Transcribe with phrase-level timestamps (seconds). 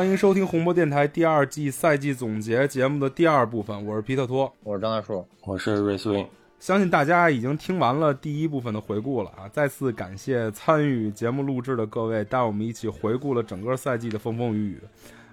[0.00, 4.50] 欢迎收听红魔电台第二季赛季总结节目的第二部分，我是皮特托。
[4.62, 6.24] 我是张大树，我是瑞斯 win，
[6.58, 9.46] 相信大家已经听完了第一部分的回顾了啊！
[9.52, 14.80] 再次感谢参与节目录制的各位，带我们一起回顾了整个赛季的风风雨雨。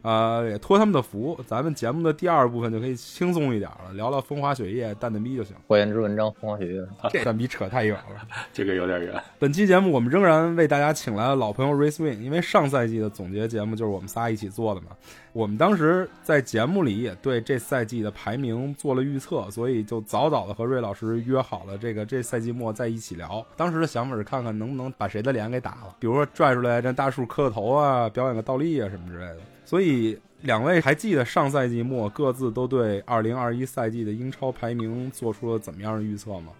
[0.01, 5.55] 呃，也托他们的福，咱们节目的第二部分就可以轻松一点了，聊聊风花雪月、蛋蛋逼就行。
[5.67, 6.87] 火焰之文章，风花雪月。
[7.09, 8.27] 这蛋逼扯太远了。
[8.53, 9.21] 这个有点远。
[9.39, 14.87] 本期节目我们仍然为大家请来了老朋友 Race Win，因为上赛季的总结节目就是我们仨一起做的嘛。
[15.33, 23.45] 我们当时在节目里也对这赛季的排名做了预测，所以就早早的和瑞老师约好了这个这赛季末在一起聊。
[23.55, 29.37] 当时的想法是看看能不能把谁的脸给打了，比如说拽出来让大树磕个头啊，表演个倒立啊什么之类的。
[29.67, 36.53] 所以两位还记得上赛季末各自都对2021赛季的英超排名做出了怎么样的预测吗？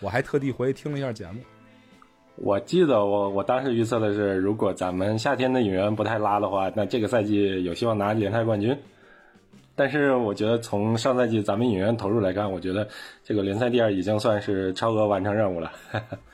[0.00, 1.38] 我还特地回去听了一下节目。
[2.34, 8.76] 我记得我我当时预测的是，如果咱们夏天的引援不太拉的话，那这个赛季有希望拿联赛冠军。
[9.76, 12.88] 但是我觉得从上赛季咱们引援投入来看，我觉得
[13.22, 15.70] 这个联赛第二已经算是超额完成任务了，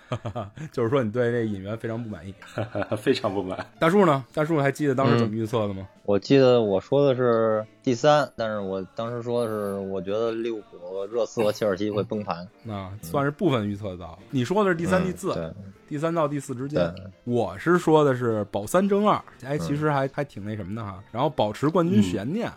[0.72, 2.34] 就是说你对这引援非常不满意。
[2.97, 3.66] 非常不满。
[3.78, 4.24] 大树呢？
[4.33, 5.88] 大树还记得当时怎么预测的吗？
[6.05, 12.46] 我记得我说的是第三，但是我当时说的是，我觉得利物浦、热刺和切尔西会崩盘。
[12.62, 14.19] 那、算是部分预测得到。
[14.30, 15.52] 你说的是第三、嗯第四，对
[15.88, 16.94] 第三到第四之间。
[17.24, 21.02] 我是说的是保三争二，哎，其实还、还挺那什么的哈。
[21.11, 22.52] 然后保持冠军悬念，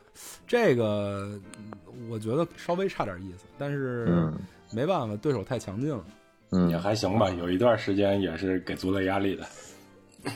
[0.45, 4.33] 这个嗯我觉得稍微差点意思，但是嗯
[4.71, 6.03] 没办法，对手太强劲了。
[6.51, 9.45] 嗯也还行吧，有一段时间也是给足了压力的。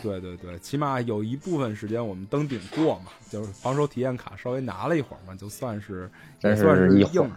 [0.02, 7.32] 对对对，起码有一部分时间我们登顶过嘛， 就是防守体验卡稍微拿了一会儿嘛，就算是真是也算是一会儿硬，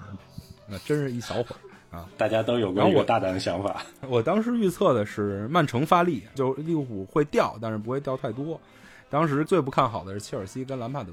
[0.69, 2.09] 那真是一小会儿啊。
[2.17, 8.61] 大家都有过我一个大胆的想法， 我当时预测的是曼城发力，就利物浦会掉，但是不会掉太多。
[9.11, 11.13] 当时最不看好的是切尔西跟兰帕德，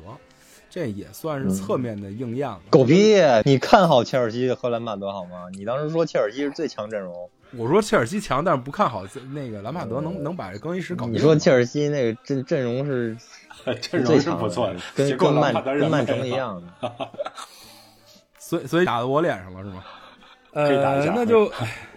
[0.69, 2.61] 这也算是侧面的应验了。
[2.69, 3.15] 狗逼！
[3.45, 5.47] 你看好切尔西和兰帕德好吗？
[5.53, 9.03] 你当时说切尔西是最强阵容，我说切尔西强，但是不看好
[9.33, 11.13] 那个兰帕德能能把这更衣室搞定。
[11.13, 13.17] 你说切尔西那个阵阵容是
[13.81, 15.53] 阵容是不错的，跟跟曼
[15.89, 16.91] 曼城一样的。
[18.39, 19.83] 所以所以打到我脸上了是吗？
[20.53, 21.49] 呃，那就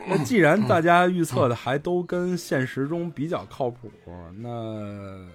[0.07, 3.91] 那既然大家预测的还都跟现实中比较靠谱，
[4.39, 5.27] 那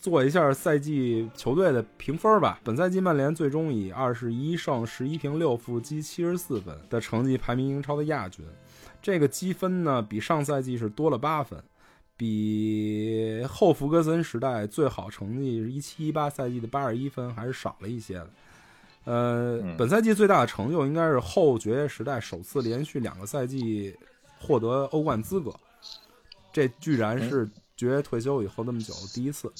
[0.00, 2.58] 做一下赛季球队的评分吧。
[2.64, 8.44] 本赛季曼联最终以二十一胜十一平六负积七十四分的成绩排名英超的亚军，
[9.06, 11.62] 这个积分呢比上赛季是多了八分。
[12.16, 18.30] 比后弗格森时代最好成绩是一七一八赛季的八十一分还是少了一些的。
[19.04, 23.94] 呃，嗯本赛季最大的成就应该是后爵爷时代首次连续两个赛季
[24.40, 25.54] 获得欧冠资格，
[26.52, 29.52] 这居然是爵爷退休以后那么久第一次。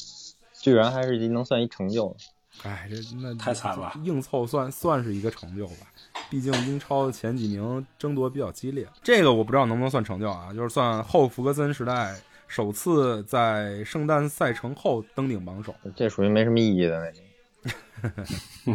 [0.55, 2.17] 居然还是能算一成就。
[2.63, 5.87] 哎，这那太惨了，硬凑算算是一个成就吧。
[6.29, 12.17] 毕竟英超前几名争夺比较激烈，这个我不知道能不能算成就啊，就是算后弗格森时代
[12.49, 15.75] 首次在圣诞赛程后登顶榜首。
[15.95, 17.23] 这属于没什么意义的那种。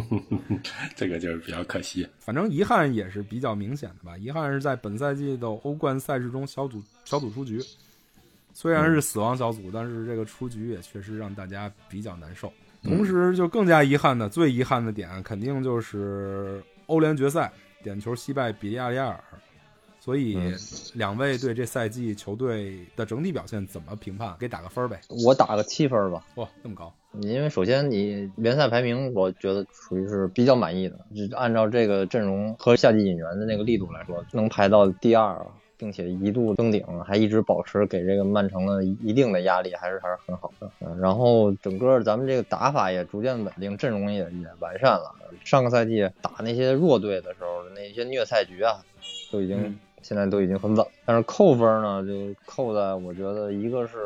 [0.94, 2.06] 这个就是比较可惜。
[2.18, 4.16] 反正遗憾也是比较明显的吧。
[4.18, 7.62] 遗憾是在本赛季的欧冠赛事中小组小组出局，
[8.52, 12.52] 虽然是死亡小组，但是这个出局也确实让大家比较难受。
[12.82, 19.18] 同时，就更加遗憾的，最遗憾的点肯定就是欧联决赛点球惜败比利亚雷亚尔。
[20.00, 20.36] 所以，
[20.94, 24.34] 两位对这赛季球队的整体表现怎么评判？
[24.36, 25.00] 给打个分儿呗。
[25.24, 26.92] 我打个七分吧，哇，这么高！
[27.20, 35.46] 因为首先你联赛排名，我觉得属于是比较满意的，就按照这个阵容和夏季引援的那个力度来说，能排到第二，
[35.82, 40.70] 并且一度登顶，还一直保持给这个曼城的一定的压力，还是还是很好的。
[40.78, 45.12] 嗯，然后整个咱们这个打法也逐渐稳定，阵容也也完善了。
[45.42, 48.80] 上个赛季打那些弱队的时候那些虐菜局啊，
[49.32, 53.96] 都已经、嗯现在都已经很稳，但是扣分呢，就扣在我觉得一个是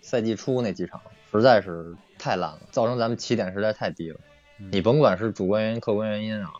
[0.00, 1.00] 赛季初那几场
[1.32, 4.18] 实在是太烂了，造成咱们起点实在太低了。
[4.60, 6.50] 嗯你甭管是主观原因、客观原因啊，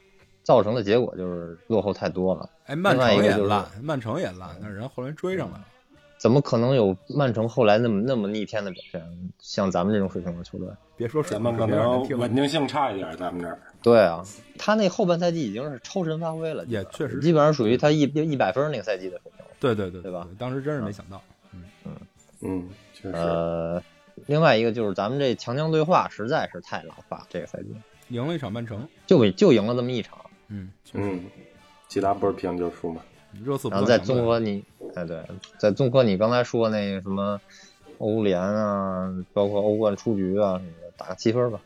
[0.48, 2.48] 造成的结果就是落后太多了。
[2.64, 5.64] 哎，曼城也烂，曼城也烂，但是人后来追上来了。
[6.16, 9.30] 怎么可能有曼城后来那么那么逆天的表现？
[9.40, 10.66] 像咱们这种水平的球队，
[10.96, 13.60] 别说水平别让人能稳定性差一点，咱们这儿。
[13.82, 14.24] 对啊，
[14.56, 19.44] 他那后半赛季已经是超神发挥了，也确实基本上属于他一一百分那个赛季的水平。
[19.60, 20.26] 对对对对吧？
[20.38, 21.20] 当时真是没想到。
[22.40, 23.14] 嗯，确实。
[23.14, 23.82] 呃，
[24.24, 27.76] 另外一个就是咱们这强强对话实在是太老化，这个赛季
[28.08, 30.18] 赢了一场曼城，就就赢了这么一场。
[30.48, 31.20] 嗯，确实嗯，
[31.88, 33.00] 其他不是平就是输嘛。
[33.44, 34.64] 热刺然后再综合你，
[34.94, 35.22] 哎对，
[35.58, 37.38] 再综合你刚才说那个什么
[37.98, 41.60] 欧联啊，包括欧冠出局啊什么的，打个七分吧。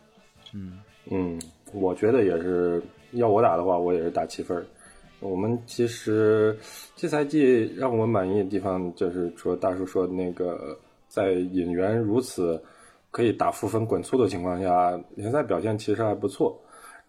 [0.53, 0.81] 嗯
[1.11, 1.41] 嗯，
[1.73, 2.83] 我觉得也是，
[3.13, 4.65] 要我打的话，我也是打七分。
[5.21, 6.59] 我们其实
[6.97, 10.77] 这赛季让我们满意的地方，就是除了大叔说的那个，
[11.09, 12.61] 在引援如此
[13.13, 16.61] 可以打负分滚粗的情况下，联赛表现其实还不错。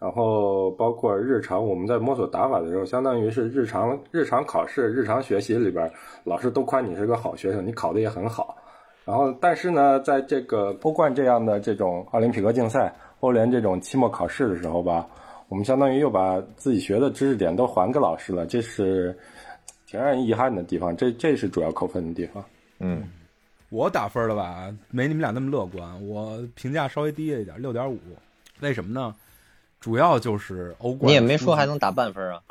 [0.04, 5.90] 然后包括日常我们在摸索打法的时候，相当于是日常日常考试、日常学习里边，
[6.24, 8.54] 老师都夸你是个好学生，你考的也很好。
[9.06, 15.08] 然后，但是呢，在这个欧冠这样的这种奥林匹克竞赛、欧联这种期末考试的时候吧，
[15.48, 19.18] 我们相当于又把自己学的知识点都还给老师了，这是
[19.86, 20.94] 挺让人遗憾的地方。
[20.94, 22.44] 这这是主要扣分的地方。
[22.78, 23.04] 嗯，
[23.70, 27.98] 我打分的吧，没你们俩那么乐观，我评价稍微低了一点，六点五。
[28.60, 29.14] 为什么呢？
[29.84, 32.42] 主要就是欧冠，你也没说还能打半分啊。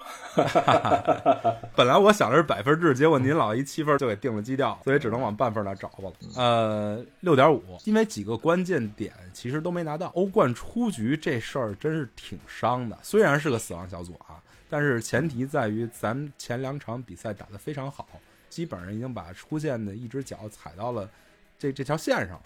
[1.75, 6.13] 本来我想的是百分制，结果您老一七分就给定了基调，所以只能往半分那找吧了。
[6.35, 10.11] 呃，六点五，因为几个关键点其实都没拿到。
[10.13, 14.37] 欧冠出局这事儿真是挺伤的，虽然是个死亡小组啊，
[14.69, 18.07] 但是前提在于咱们前两场比赛打得非常好，
[18.47, 21.09] 基本上已经把出线的一只脚踩到了
[21.57, 22.43] 这这条线上了。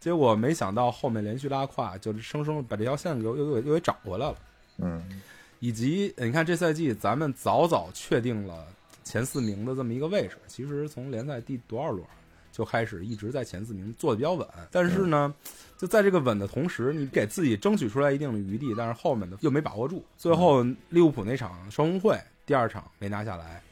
[0.00, 4.34] 结果没想到后面连续拉胯，就是生生把这条线给又又又给找回来了。
[4.78, 5.22] 嗯，
[5.58, 8.66] 以及呃你看这赛季咱们早早确定了
[9.04, 12.02] 前四名的这么一个位置，其实从联赛第多少轮
[12.50, 15.32] 就开始一直在前四名做的比较稳，但是呢，
[15.78, 23.62] 就在这个稳的同时，你给自己争取出来一定的余地，但是后面的又没把握住，最后利物浦那场双红会第二场没拿下来，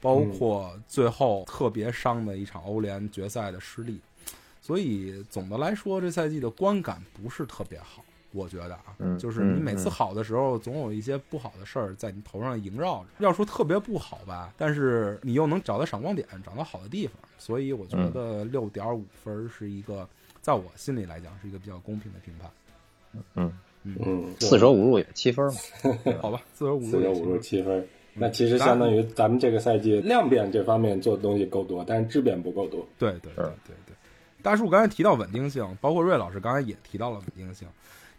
[0.00, 3.98] 包括最后特别伤的一场欧联决赛的失利，
[4.68, 8.04] 所以总的来说这赛季的观感不是特别好。
[8.32, 13.06] 我觉得啊，嗯就是你每次嗯好的时候，总有一些不好的事儿在你头上萦绕着。
[13.20, 20.06] 要说特别不好吧，但是你又能找到闪光点，找到好的地方，所以我觉得六点五分是一个，
[20.42, 22.50] 在我心里来讲是一个比较公平的评判。
[23.36, 23.50] 嗯
[23.84, 25.58] 嗯，四舍五入也七分嘛。
[26.20, 27.88] 好吧，四舍五入四舍五入七分。
[28.12, 32.86] 那其实相当于咱们这个赛季量变这方面做的东西够多，但是质变不够多。
[32.98, 33.87] 对对对对对，
[34.42, 37.68] 大树刚才提到稳定性，包括瑞老师刚才也提到了稳定性。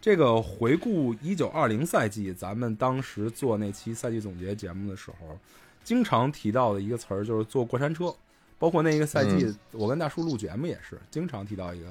[0.00, 5.38] 这个回顾一九二零赛季，咱们当时做那期赛季总结节目的时候，
[5.84, 8.14] 经常提到的一个词儿就是坐过山车。
[8.58, 11.86] 包括那一个赛季，我跟大叔录节目也是经常提到一个，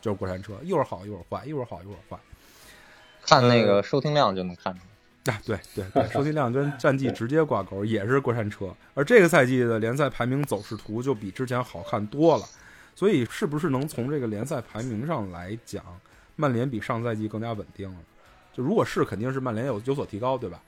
[0.00, 2.18] 就是过山车，一会儿好一会儿坏，一会儿好一会儿坏。
[3.24, 5.32] 看那个收听量就能看出来。
[5.32, 8.74] 啊，对对对，收听量跟战绩直接挂钩，也是过山车。
[8.94, 12.44] 而这个赛季的联赛排名走势图就比之前好看多了，
[12.98, 15.84] 所以是不是能从这个联赛排名上来讲，
[16.34, 17.96] 曼联比上赛季更加稳定了？
[18.52, 20.60] 就如果是，肯定是曼联有有所提高，对吧？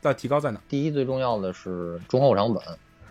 [0.00, 0.58] 但提高在哪？
[0.70, 2.62] 第一最重要的是中后场稳，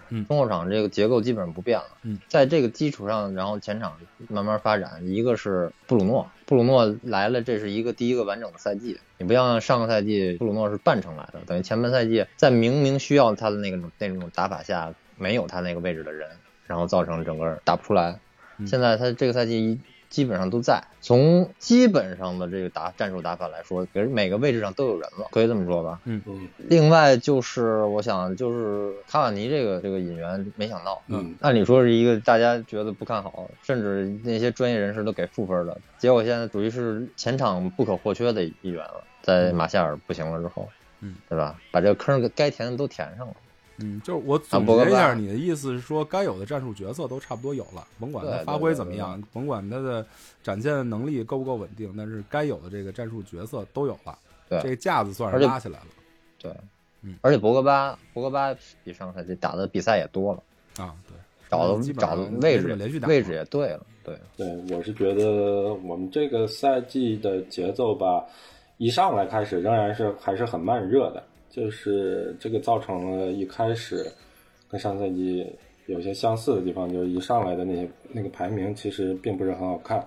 [0.09, 3.95] 嗯中后场这个结构基本上不变了，嗯，在这个基础上，然后前场
[4.29, 5.07] 慢慢发展。
[5.07, 8.99] 一个是布鲁诺，布鲁诺来了，这是一个第一个完整的赛季。
[9.19, 16.27] 你不像上个赛季布鲁诺是半程来的，等于前半赛季在明明需要他的那个那种打法下，没有他那个位置的人，
[16.65, 18.19] 然后造成整个打不出来。
[18.57, 18.67] 嗯。
[18.67, 25.99] 现在他这个赛季基本上都在，从基本上的这个打战术打法来说，给每个位置上都有人了，可以这么说吧。
[26.05, 26.21] 嗯。
[26.57, 40.69] 另外就是，我想就是卡瓦尼这个这个引援，没想到，嗯，按理说是一个大家觉得不看好，甚至那些专业人士都给负分的，结果现在属于是前场不可或缺的一员了，在马夏尔不行了之后，
[41.01, 41.59] 嗯，对吧？
[41.71, 43.33] 把这个坑该填的都填上了，
[43.77, 50.05] 嗯，就是我总结一下，你的意思是说，该有的战术角色都差不多有了，甭管他发挥怎么样，甭管他的
[50.41, 54.17] 展现能力够不够稳定，但是该有的这个战术角色都有了，
[54.47, 55.87] 对这个架子算是拉起来了。
[56.39, 56.51] 对，
[57.01, 57.17] 嗯。
[57.21, 60.41] 而且博格巴博格巴比上赛季打的比赛也多了，
[60.83, 61.15] 啊，对，
[61.49, 68.23] 找的基本找的上位置连续打位置也对了，对，对，我是觉得我们这个赛季的节奏吧，
[68.77, 71.21] 一上来开始仍然是还是很慢热的，
[71.55, 74.05] 就是这个造成了一开始
[74.67, 75.47] 跟上赛季
[75.85, 80.05] 有些相似的地方，就是一上来的那些那个排名其实并不是很好看，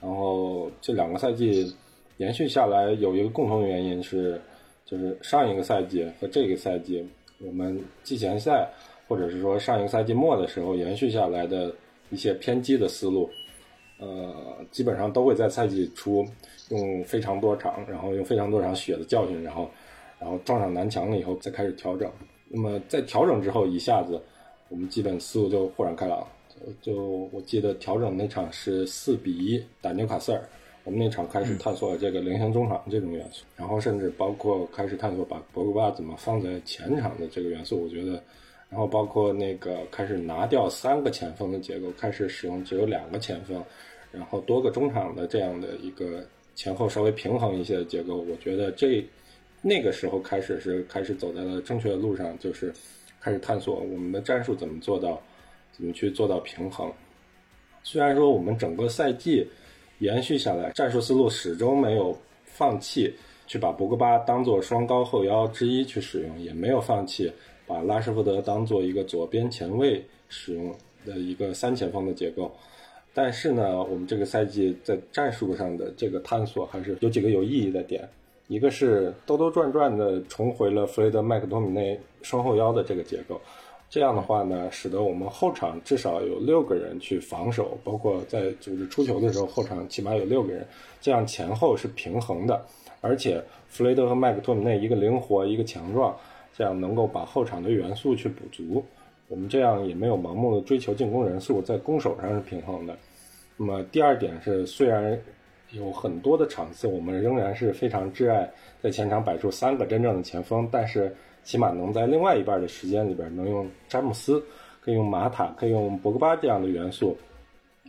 [0.00, 1.74] 然后这两个赛季
[2.18, 4.40] 延续下来有一个共同的原因是，
[4.86, 7.04] 就是上一个赛季和这个赛季
[7.40, 8.70] 我们季前赛
[9.08, 11.74] 或者是说上一个赛季末的时候延续下来的
[12.10, 13.28] 一些偏激的思路，
[13.98, 16.24] 呃，基本上都会在赛季初
[16.68, 19.68] 用非常多场，然后用非常多场血的教训，然后
[20.24, 22.10] 然后撞上南墙了以后再开始调整。
[22.48, 24.18] 那么在调整之后，一下子
[24.70, 26.26] 我们基本思路就豁然开朗。
[26.80, 30.40] 就就我记得调整那场是四比一打纽卡斯尔，
[30.84, 38.12] 我们那场开始探索这个菱形中场这种元素，然后甚至包括开始探索把博格巴怎么放在前场的这个元素，我觉得，
[38.70, 43.62] 然后包括那个开始拿掉三个前锋的结构，开始使用只有两个前锋，
[44.10, 49.04] 然后多个中场的这样的一个前后稍微平衡一些的结构，我觉得这
[49.66, 52.70] 那个时候开始是开始走在了正确的路上，就是
[53.18, 55.18] 开始探索我们的战术怎么做到，
[55.72, 56.92] 怎么去做到平衡。
[57.82, 59.46] 虽然说我们整个赛季
[60.00, 63.10] 延续下来，战术思路始终没有放弃
[63.46, 67.32] 去把博格巴当做双高后腰之一去使用，也没有放弃
[67.66, 70.74] 把拉什福德当做一个左边前卫使用
[71.06, 72.54] 的一个三前锋的结构。
[73.14, 78.06] 但是呢，我们这个赛季在战术上的这个探索还是有几个有意义的点。
[78.46, 83.40] 一个是兜兜转转的重回了弗雷德麦克托米内双后腰的这个结构，
[83.88, 90.66] 这样的话呢，使得我们后场至少有六个人去防守，包括在组织出球的时候，后场起码有六个人，
[91.00, 92.64] 这样前后是平衡的。
[93.00, 96.14] 而且弗雷德和麦克托米内一个灵活，一个强壮，
[96.56, 98.84] 这样能够把后场的元素去补足。
[99.28, 102.96] 我们这样也没有盲目的追求进攻人数，在攻守上是平衡的。
[103.56, 105.18] 那么第二点是，虽然
[105.76, 108.48] 有很多的场次，我们仍然是非常挚爱
[108.80, 114.44] 在前场摆出三个真正的前锋，但是起码能在另外一半的时间里边，能用詹姆斯，
[114.80, 117.16] 可以用马塔，可以用博格巴这样的元素，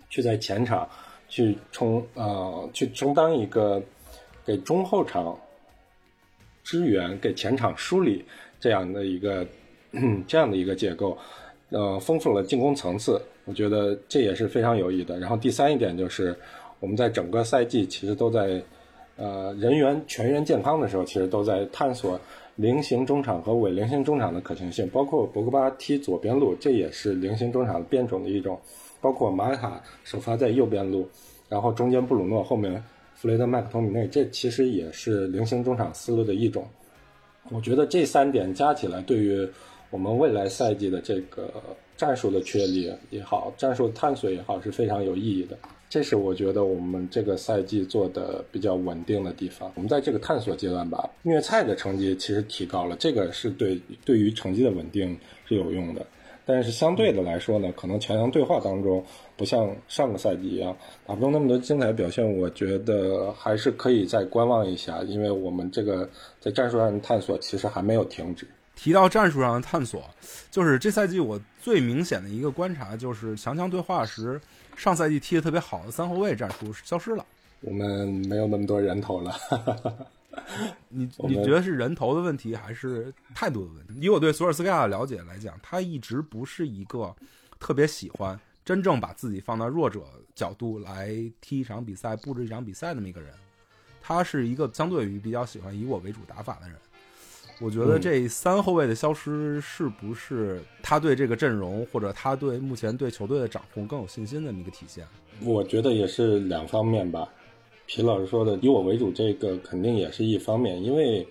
[0.09, 0.87] 去在前场
[1.27, 3.81] 去充呃去充当一个
[4.45, 5.37] 给中后场
[6.63, 8.25] 支援、给前场梳理
[8.59, 9.45] 这样的一个
[10.27, 11.17] 这样的一个结构，
[11.69, 15.19] 呃，丰富了进攻层次，我觉得这也是非常有益的。
[15.19, 16.35] 然后第三一点就是。
[16.85, 18.61] 我们在整个赛季其实都在，
[19.15, 22.19] 呃，人员全员健康的时候，其实都在探索
[22.57, 24.87] 菱形中场和伪菱形中场的可行性。
[24.89, 28.55] 包括博格巴踢左边路，这也是菱形中场的变种的一种；
[29.01, 31.09] 包括马卡首发在右边路，
[31.49, 32.83] 然后中间布鲁诺，后面
[33.15, 36.67] 弗雷德麦克托米内，这其实也是菱形中场思路的一种。
[37.49, 39.49] 我觉得这三点加起来，对于
[39.89, 41.51] 我们未来赛季的这个
[41.97, 45.57] 战术的确立也好，战术探索也好，是非常有意义的。
[45.89, 49.71] 这是我觉得我们这个赛季做的比较稳定的地方。
[49.75, 56.05] 我们在这个探索阶段吧，虐菜的成绩其实提高了，这个是对对于成绩的稳定是有用的。
[56.47, 59.03] 但是相对的来说呢，可能强强对话当中，
[59.35, 60.75] 不像上个赛季一样
[61.05, 62.23] 打不出那么多精彩表现。
[62.37, 66.07] 我觉得还是可以再观望一下，因为我们这个
[66.39, 68.45] 在战术上的探索其实还没有停止。
[68.75, 70.03] 提到战术上的探索，
[70.51, 74.39] 就是这赛季我最明显的一个观察，就是强强对话时。
[74.75, 77.25] 上赛季踢得特别好的三后卫战术消失了，
[77.61, 79.33] 我们没有那么多人头了。
[80.89, 83.93] 你 你觉得是人头的问题还是态度的问题？
[84.01, 87.15] 以我对索尔斯克亚的了解来讲，他一直不是一个
[87.59, 90.03] 特别喜欢真正把自己放到弱者
[90.35, 93.33] 角度来踢一场比赛、布置一场比赛的那么一个人。
[94.01, 96.77] 他是一个相对于比较喜欢以我为主打法的人。
[97.61, 105.05] 我觉得这三后卫的消失，是不是他对这个阵容或者他对目前对球队的掌控更有信心的一个体现？
[105.41, 107.29] 我觉得也是两方面吧。
[107.85, 111.25] 皮老师说的以我为主，这个肯定也是一方面，因为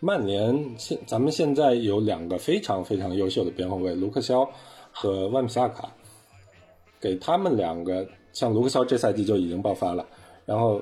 [0.00, 4.50] 曼联现咱们现在有两个非常非常优秀的边后卫，卢克肖
[4.90, 5.92] 和万比萨卡，
[6.98, 10.06] 给他们两个，像卢克肖这赛季就已经爆发了，
[10.46, 10.80] 然后。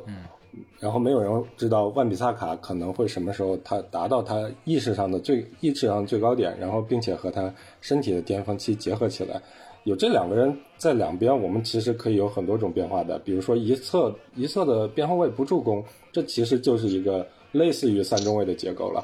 [0.78, 9.40] 然后没有人知道万比萨卡可能会什么时候他达到他意识上的最意识上最高点，然后并且和他身体的巅峰期结合起来。
[9.84, 13.18] 有这两个人在两边，我们其实可以有很多种变化的。
[13.18, 19.02] 比如说一侧一侧的边后卫不助攻，这其实就是一个类似于三中卫的结构了。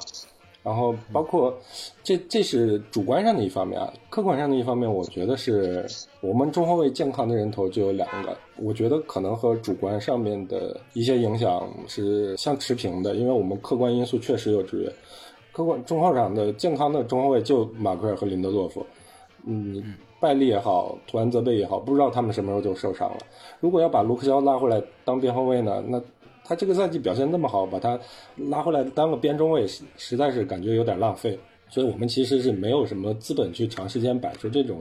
[0.63, 1.57] 然后包括
[2.03, 5.87] 这这是主观上的一方面啊，客观上的一方面，我觉得是
[6.21, 14.93] 我们中后卫健康的人头就有两个，我觉得可能和主观上面的一些影响是相持平的，因为我们客观因素确实有制约。
[15.53, 18.85] 客观中后场的健康的中后卫就马奎尔和林德洛夫，
[19.47, 23.17] 嗯，拜利也好，图安泽贝也好，不知道他们什么时候就受伤了。
[23.61, 25.99] 如果要把卢克肖拉回来当边后卫呢，那。
[26.51, 27.97] 他这个赛季表现那么好，把他
[28.35, 31.39] 拉回来当个边中卫，实实在是感觉有点浪费。
[31.69, 34.81] 所以我们其实是没有什么资本去长时间摆出这种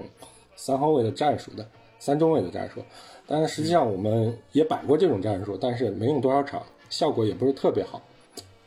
[0.56, 1.64] 三后卫的战术的，
[2.00, 2.82] 三中卫的战术。
[3.28, 6.60] 但是实际上我们也摆过这种战术，但是没用多少场，
[6.90, 8.02] 效果也不是特别好。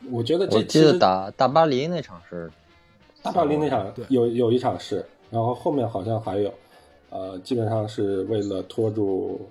[0.09, 2.49] 我觉得这我记得打大巴黎那场是
[3.21, 6.53] 大巴黎那场有有一场是，然后后面好像还有，
[7.09, 9.41] 呃，基本上是为了拖住。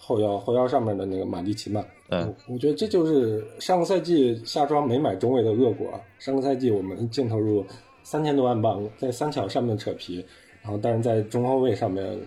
[0.00, 6.00] 后腰后腰上面的那个马蒂奇曼，嗯，我觉得这就是上个赛季夏窗没买中卫的恶果。
[6.18, 7.66] 上个赛季我们净投入
[8.02, 10.24] 三千多万镑在三桥上面扯皮，
[10.62, 12.18] 然后但是在中后卫上面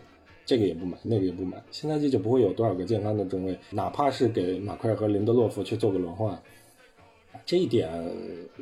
[0.45, 1.59] 这个也不买，那个也不买。
[1.71, 6.37] 新赛季就不会有多少个健康的中卫，哪怕是给马奎尔和林德洛夫去做个轮换，
[7.45, 7.89] 这一点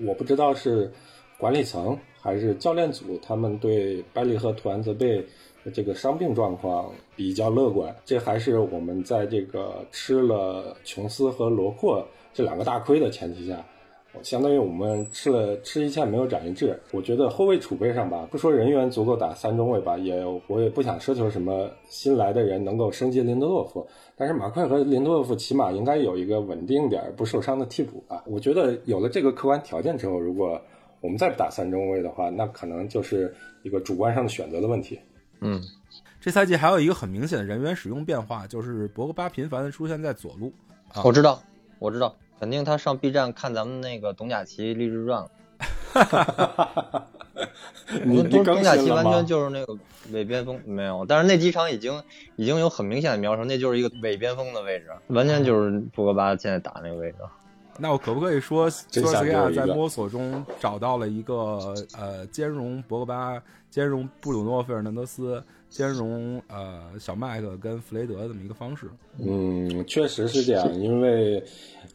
[0.06, 0.89] 我不知道是
[1.38, 5.24] 管理层还是教练组他们对拜利和图安泽贝的
[5.70, 13.64] 这个伤病状况比较乐观，这还是我们在这个吃了琼斯和罗阔这两个大亏的前提下。
[14.24, 16.78] 相当于我们吃了吃一堑没有长一智。
[16.92, 23.86] 我觉得后卫储备上吧，不说人员足够打三中卫吧，也我也不想奢求什么新来的人能够升级林德洛夫。
[24.18, 28.24] 但是马奎和林德洛夫起码应该有一个稳定点、不受伤的替补吧。
[28.26, 30.60] 我觉得有了这个客观条件之后，如果
[31.02, 35.00] 我们再不打三中卫的话，那可能就是一个主观上的选择的问题。
[35.41, 35.62] 嗯，
[36.19, 40.53] 这赛季还有一个很明显的人员使用变化，就是博格巴频繁的出现在左路。
[40.93, 41.41] 啊我知道，
[41.77, 45.29] 我知道，肯定他上 B 站看咱们那个董贾奇励志传了。
[48.05, 49.25] 你你更董贾奇完全？
[49.25, 49.77] 就是那个
[50.12, 52.03] 伪边锋，没有，但是那几场已经
[52.36, 57.17] 已经有很明显的描述，那就是一个伪边锋的位置，完全就是博格巴现在打那个位置。
[57.77, 68.90] 那我可不可以说，真索尔斯克亚在摸索中找到了一个呃兼容博格巴、兼容布鲁诺·费尔南德斯、兼容呃小麦克跟弗雷德这么一个方式？
[69.20, 70.74] 嗯，确实是这样。
[70.80, 71.44] 因为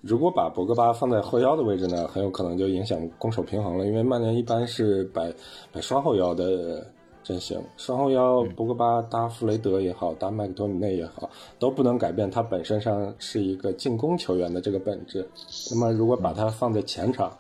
[0.01, 3.87] 如果把博格巴放在后腰的位置呢，很有可能就影响攻守平衡了。
[3.87, 5.33] 因为曼联一般是摆
[5.73, 6.87] 摆双后腰的
[7.25, 11.29] 阵型，双后腰博格巴搭弗雷德也好，搭麦克托米内也好，
[11.59, 15.29] 都不能改变他本身上是一个进攻球员的这个本质。
[15.73, 17.37] 那么如果把他放在前场，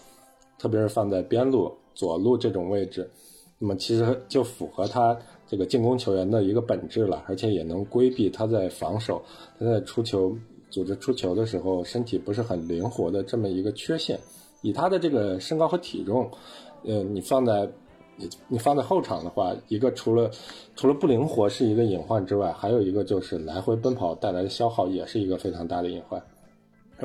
[0.59, 3.09] 特别是放在边路、左路这种位置，
[3.65, 9.23] 那么其实就符合他这个进攻球员的一个本质了，而且也能规避他在防守、
[9.59, 10.37] 他在出球、
[10.69, 14.21] 组织出球的时候身体不是很灵活的这么一个缺陷。
[14.61, 16.31] 以他的这个身高和体重，
[16.83, 17.67] 呃，你放在
[18.17, 20.31] 你你放在后场的话，一个除了
[20.77, 26.23] 除了不灵活是一个隐患之外，还有一个就是来回奔跑带来的消耗也是一个非常大的隐患。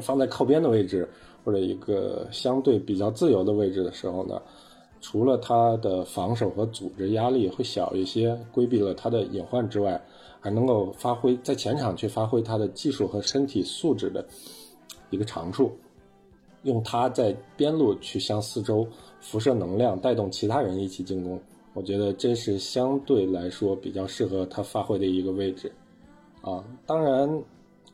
[0.01, 1.07] 放在靠边的位置
[1.45, 4.41] 或者一个相对比较自由的位置的时候呢，
[5.01, 10.01] 除了他的防守和组织压力会小一些，规避了他的隐患之外，
[10.39, 14.25] 还能够发挥在前场去发挥他的技术和身体素质的
[15.09, 15.71] 一个长处，
[16.63, 18.87] 用他在边路去向四周
[19.19, 21.39] 辐射能量，带动其他人一起进攻。
[21.73, 25.71] 我觉得这是相对来说比较适合他发挥的一个位置，
[26.41, 27.41] 啊，当然，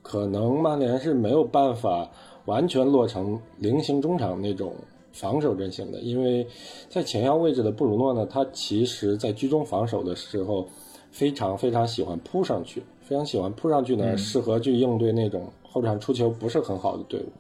[0.02, 2.10] 可能曼联是没有办法
[2.46, 4.74] 完全落成菱形中场那种
[5.16, 6.46] 防守阵型的，因为
[6.90, 10.68] 在前腰位置的布鲁诺呢，他其实在居中防守的时候
[11.10, 17.32] 非常非常喜欢扑上去，非常喜欢扑上去呢，适合去应对那种后场出球不是很好的队伍。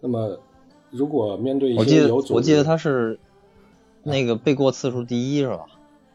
[0.00, 0.36] 那么，
[0.90, 3.18] 如果面对一些有组织我记得他是
[4.02, 5.66] 那个背过次数第一是吧？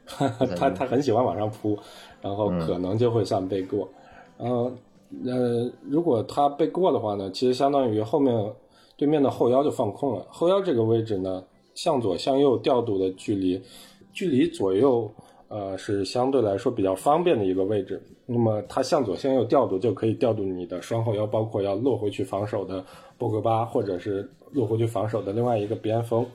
[0.58, 1.78] 他他很喜欢往上扑，
[2.22, 3.88] 然后可能就会算背过。
[4.38, 4.72] 然后
[5.26, 8.36] 呃，如果他背过的话呢，其实相当于后面
[9.00, 10.26] 对面的后腰就放空了。
[10.30, 11.42] 后腰这个位置呢，
[11.74, 13.62] 向左向右调度的距离，
[14.12, 15.10] 距离左右
[15.48, 18.04] 呃是相对来说比较方便的一个位置。
[18.26, 22.84] 那么他向左向右调度，就可以调度你的双后腰，包括要落回去防守的
[23.18, 26.26] 博格巴，或者是落回去防守的另外一个边锋。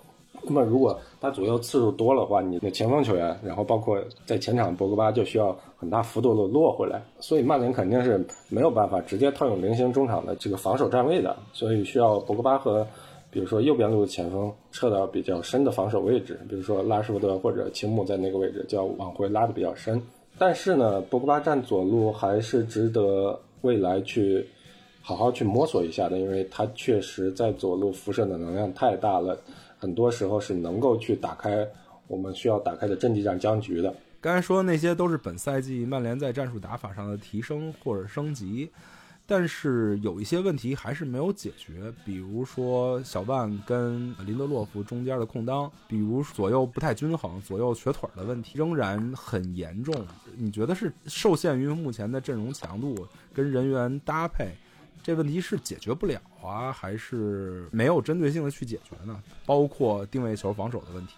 [0.43, 12.87] 那么如果他左右次数多了的话，你的前锋球员，然后包括在前场博格巴就需要很大幅度的落回来，所以曼联肯定是没有办法直接套用菱形中场的这个防守站位的，所以需要博格巴和
[13.31, 20.01] 比如说右边路的前锋撤到比较深的防守位置，比如说拉什福德或者青木在那个位置就要往回拉的比较深。
[20.39, 24.49] 但是呢，博格巴站左路还是值得未来去
[25.03, 29.39] 好好去摸索一下的，因为他确实在左路辐射的能量太大了。
[29.79, 31.69] 很多时候是能够去打开
[32.09, 33.93] 我们需要打开的阵地战僵局的。
[34.25, 38.71] 刚才说的那些都是本赛季曼联在战术打法上的提升或者升级，
[39.27, 49.95] 但是有一些问题还是没有解决，比如说小万跟林德洛夫中间的空当，比如左右不太均衡、左右瘸腿的问题仍然很严重。
[50.39, 54.57] 你觉得是受限于目前的阵容强度跟人员搭配？
[55.03, 59.23] 这问题是解决不了啊，还是没有针对性的去解决呢？
[59.45, 61.17] 包括定位球防守的问题。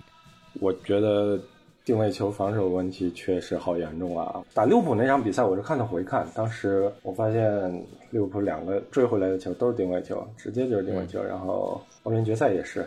[0.54, 1.40] 我觉得
[1.86, 4.44] 定位球防守问题确实好严重啊！
[4.52, 12.84] 打利物浦那场比赛，我是看的回看，当时我发现利物浦两个追回来的球都是定位球，直接就是定位球，然后欧联决赛也是，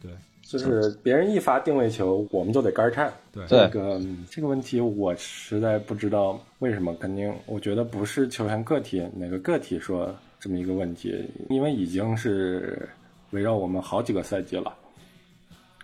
[0.00, 0.12] 对，
[0.44, 3.12] 就是别人一发定位球，我们就得杆儿颤。
[3.32, 3.44] 对。
[3.48, 3.58] 对。
[3.58, 12.88] 这个嗯这个问题我实在不知道为什么，肯定我觉得不是球员个体哪个个体说这么一个问题，因为已经是
[13.30, 14.72] 围绕我们好几个赛季了，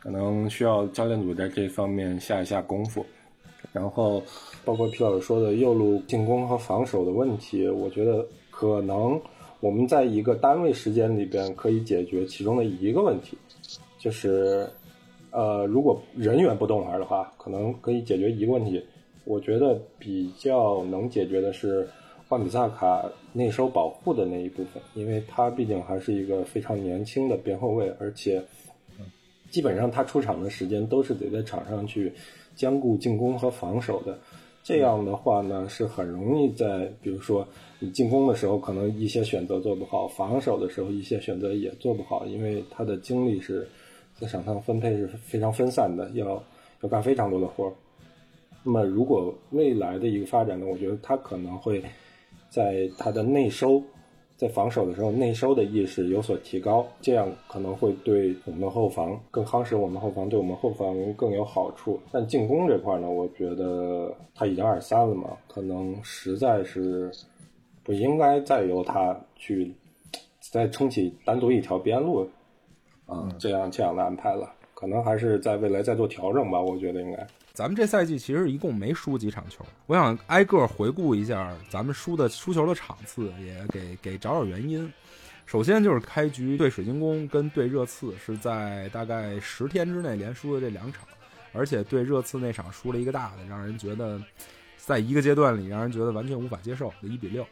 [0.08, 3.04] 可能需要教练组在这方面下一下功夫。
[3.74, 4.22] 然后
[4.64, 9.20] 包括皮老师说的右路进攻和防守的问题，我觉得可能
[9.60, 13.36] 我们在一个单位时间里边可以解决其中的一个问题，
[13.98, 14.66] 就是
[15.30, 18.82] 呃，如果人员不动玩的话，可能可以解决一个问题。
[19.24, 21.86] 我觉得比较能解决的是
[22.30, 28.42] 万比萨卡内收保护的那一部分，因为他毕竟还是一个非常年轻的边后卫，而且
[29.50, 32.12] 基本上他出场的时间都是得在场上去
[32.54, 34.18] 兼顾进攻和防守的。
[34.62, 37.46] 这样的话呢，是很容易在比如说
[37.78, 43.66] 你进攻的时候，可能一些选择做不好；防守的时候，一些选择也做不好，因为他的精力是
[44.18, 46.42] 在场上分配是非常分散的，要
[46.82, 47.72] 要干非常多的活儿。
[48.62, 51.82] 那么，如果未来的一个发展呢，我觉得他可能会
[52.50, 53.82] 在他的内收，
[54.38, 62.00] 在防守的时候内收的意识有所提高，这样可能会对我们的后防更夯实我们后防，对我们后防更有好处。
[62.12, 67.10] 但进攻这块呢，我觉得他已经二十三了嘛，可能实在是
[67.82, 69.74] 不应该再由他去
[70.38, 72.24] 再撑起单独一条边路
[73.06, 77.26] 啊，这样这样的安排了，可能还是在未来再做调整吧，我觉得应该。
[77.58, 84.88] 咱们这赛季其实一共没输几场球，我想挨个回顾一下咱们输的输球的场次，也给给找找原因。
[85.44, 91.02] 首先就是开局对水晶宫跟对热刺是在大概十天之内连输的这两场，
[91.52, 94.22] 而且对热刺那场输了一个大的，让人觉得
[94.76, 97.44] 在一个阶段里让人觉得完全无法接受的一比六。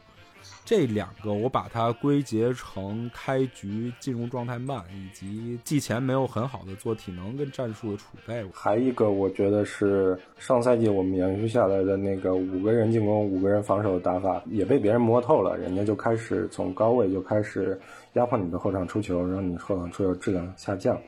[0.64, 8.44] 这两个我把它归结成开局进入状态慢，以及季前没有很好的做体能跟战术的储备。
[8.52, 17.80] 还一个，我觉得是上赛季我们延续下来的那个五个人进攻、五个人防守的打法，也被别人摸透了，人家就开始从高位就开始
[18.14, 21.00] 压迫你的后场出球，让你后场出球质量下降。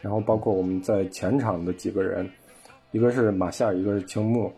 [0.00, 2.28] 然后包括我们在前场的几个人，
[2.90, 4.52] 一个是马夏尔，一个是青木。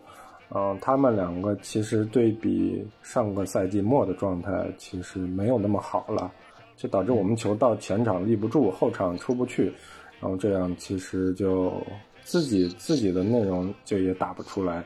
[0.54, 6.30] 嗯，他们两个其实对比上个赛季末的状态，其实没有那么好了，
[6.76, 9.72] 就导致我们球到前场立不住，后场出不去，
[10.20, 11.80] 然后这样其实就
[12.24, 14.84] 自己自己的内容就也打不出来。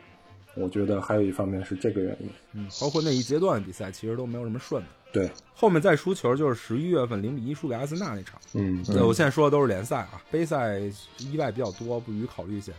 [0.57, 2.29] 我觉得还有一方面是这个原因。
[2.53, 4.89] 嗯，包括那一阶段比赛其实都没有什么顺的。
[5.13, 8.41] 对，后面再输球就是十一月份零比一输给阿森纳那场。
[8.53, 10.79] 嗯，对，我现在说的都是联赛啊，杯赛
[11.19, 12.75] 意外比较多，不予考虑先。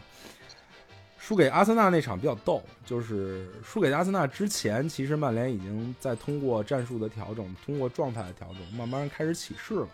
[1.25, 9.87] 输给阿森纳那场比较逗，就是输给阿森纳之前，其实曼联已经在通过战术的调整、通过状态的调整，慢慢开始起势了。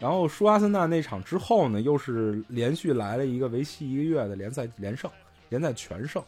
[0.00, 5.10] 然后输阿森纳那场之后呢，又是连续来了一个为期一个月的联赛连胜，
[5.50, 6.24] 联赛全胜，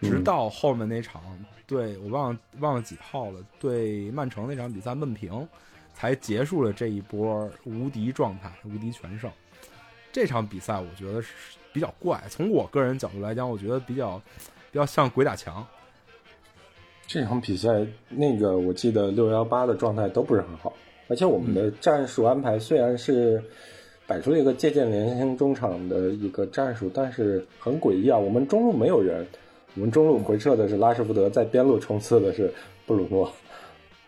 [0.00, 1.20] 直到后面那场
[1.66, 5.48] 对我忘了忘了几号了，对曼城那场比赛闷平，
[5.92, 9.28] 才结束了这一波无敌状态、无敌全胜。
[10.12, 11.28] 这场比赛我觉得是。
[11.72, 14.20] 比较怪，从我个人角度来讲，我觉得比较
[14.70, 15.66] 比较像鬼打墙。
[17.06, 20.72] 这场比赛，那个我记得六幺八的状态都不是很好，
[21.08, 23.42] 而且我们的战术安排虽然是
[24.06, 28.18] 摆出了一个借鉴联星中场的一个战术，但是很诡异啊！
[28.18, 29.26] 我们中路没有人，
[29.74, 32.52] 我们中路回撤的是拉什福德，在边路冲刺的是
[32.86, 33.30] 布鲁诺。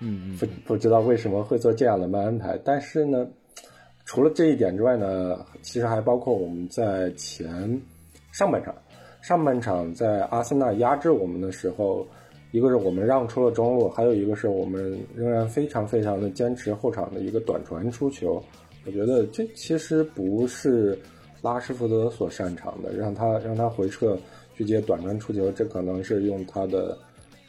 [0.01, 3.27] 嗯不不知道为什么会做这样的慢安排，但是呢。
[4.05, 7.81] 除了这一点之外呢，其实还包括我们在前
[8.33, 8.75] 上半场，
[9.23, 12.07] 上半场在阿森纳压制我们的时候，
[12.53, 18.43] 一个是我们让出了中路，还有一个是我们仍然非常非常的坚持后场的一个短传出球。
[18.85, 20.99] 我觉得这其实不是
[21.41, 24.19] 拉什福德所擅长的，让他让他回撤
[24.55, 26.97] 去接短传出球，这可能是用他的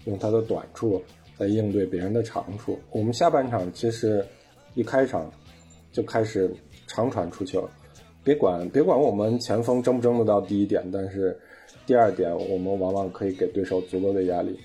[0.06, 1.04] 用他的短处
[1.38, 2.80] 在应对别人的长处。
[2.92, 4.26] 我们下半场其实
[4.74, 5.30] 一开场。
[5.96, 6.54] 就开始
[6.88, 7.66] 长传出球，
[8.22, 11.40] 别管别管我们前锋争不争得到第一点，但是
[11.86, 14.60] 第二点我们往往可以给对手足够的压力。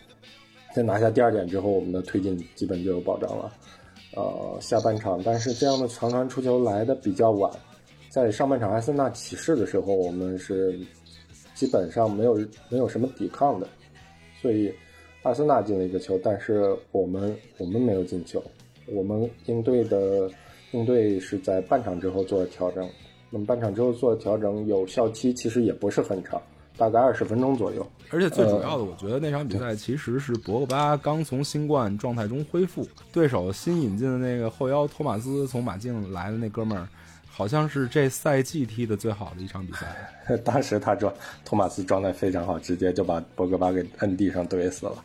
[0.75, 3.53] 在拿下第二点之后，我们的推进基本就有保障了。
[4.17, 7.49] 呃，下半场，但是这样的长传出球来的比较晚，
[8.09, 10.77] 在上半场埃森纳起势的时候，我们是
[11.55, 12.35] 基本上没有
[12.69, 13.69] 没有什么抵抗的，
[14.43, 14.75] 所以
[15.23, 18.43] 阿森纳进了一个球，但是我们我们没有进球，
[18.89, 20.29] 我们应对的。
[20.73, 22.89] 应对是在半场之后做的调整，
[23.29, 26.41] 那么半场之后做的调整有效期其实也不是很长，
[26.77, 27.87] 大概二十分钟左右。
[28.11, 36.89] 而且最主要的，我觉得那场比赛其实是博格巴刚从新冠状态中恢复，对手新引进的那个后腰托马斯从马竞来的那哥们儿，
[37.29, 40.37] 好像是这赛季踢的最好的一场比赛。
[40.45, 41.13] 当时他状
[41.45, 45.05] 托马斯状态非常好，直接就把博格巴给摁地上怼死了。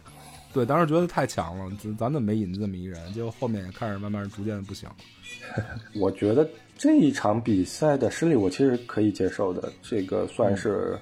[0.51, 3.13] 对，当时觉得太强了，咱咱怎么没引进这么一人？
[3.13, 4.89] 结果后面也开始慢慢逐渐不行。
[6.00, 9.72] 我觉得这一场比赛的失利，我其实可以接受的。
[9.82, 10.98] 这个算是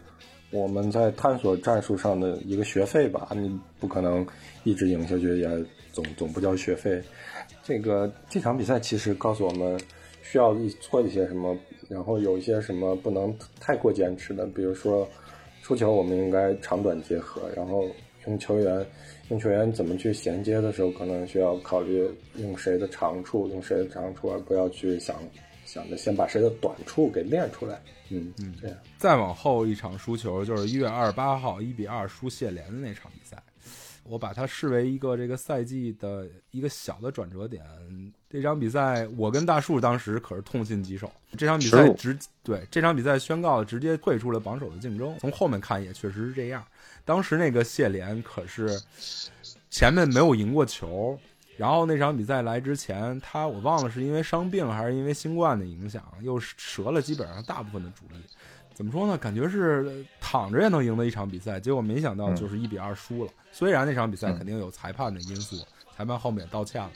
[0.52, 4.26] 我们在探索战术上的一个学费吧，你不可能
[4.64, 5.50] 一直赢下去，也
[5.92, 7.02] 总总不交学费。
[7.64, 9.80] 这个这场比赛其实告诉我们
[10.22, 11.58] 需要一做一些什么，
[11.90, 15.08] 然后有一些什么不能太过坚持的，比如说
[15.64, 17.88] 出球我们应该长短结合，然后
[18.28, 18.86] 用球员
[19.34, 25.16] 用球员怎么去衔接的时候，可能需要考虑用谁的长处，用谁的长处，而不要去想
[25.66, 27.82] 想着先把谁的短处给练出来。
[28.10, 28.78] 嗯嗯，这样。
[29.00, 33.42] 再往后一场输球就是一月二十八号一比二输谢联的那场比赛，
[34.04, 37.64] 我把它视为一个这个赛季的一个小的转折点。
[38.30, 45.18] 这场比赛我跟大树当时可是痛心疾首，这场比赛直对这场比赛宣告直接退出了榜首的竞争。
[45.18, 46.64] 从后面看也确实是这样，
[47.06, 48.82] 当时那个谢联可是
[49.70, 51.20] 前面没有赢过球。
[51.56, 58.20] 然后那场比赛来之前，他我忘了是因为伤病还是因为新冠的影响，又折了基本上大部分的主力。
[58.74, 59.16] 怎么说呢？
[59.16, 63.32] 感觉是躺着也能赢的一场比赛，结果没想到就是一比二输了。
[63.52, 65.64] 虽然那场比赛肯定有裁判的因素，
[65.96, 66.92] 裁判后面也道歉了，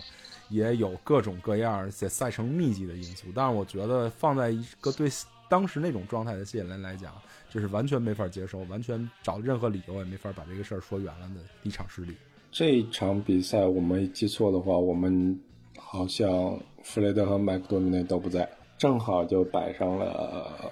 [0.49, 5.07] 也有各种各样且赛程密集的因素，但是我觉得放在一个对
[5.47, 7.13] 当时那种状态的谢联来讲，
[7.57, 12.15] 这是完全没法接受，完全找任何理由也没法把这个事儿说圆了的一场失利。
[12.51, 15.35] 这一场比赛我没记错的话，我们
[15.75, 20.71] 好像弗雷德和麦克多米内都不在，正好就摆上了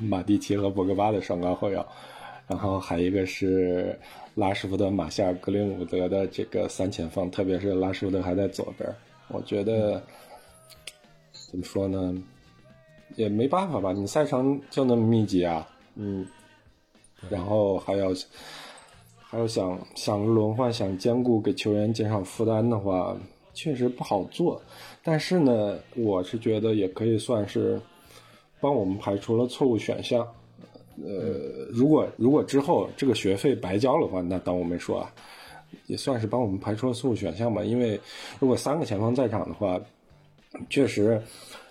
[0.00, 1.86] 马蒂奇和博格巴的双高后腰，
[2.48, 3.96] 然后还一个是
[4.34, 8.92] 拉什福德、马夏尔、格林伍德的这个三前锋，特别是拉什福德还在左边，
[9.28, 10.02] 我觉得
[11.30, 12.12] 怎么说呢，
[13.14, 15.64] 也没办法吧，你赛程就那么密集啊，
[15.98, 16.26] 嗯，
[17.28, 18.08] 然后还要。
[19.30, 23.14] 还要想想轮换、想兼顾给球员减少负担的话，
[23.52, 24.58] 确实不好做。
[25.04, 27.78] 但是呢，我是觉得也可以算是
[28.58, 30.26] 帮我们排除了错误选项。
[31.04, 35.12] 呃，如果如果之后这个学费白交的话，那当我没说啊，
[35.88, 37.62] 也算是帮我们排除了错误选项吧。
[37.62, 38.00] 因为
[38.40, 39.78] 如果三个前锋在场的话，
[40.70, 41.20] 确实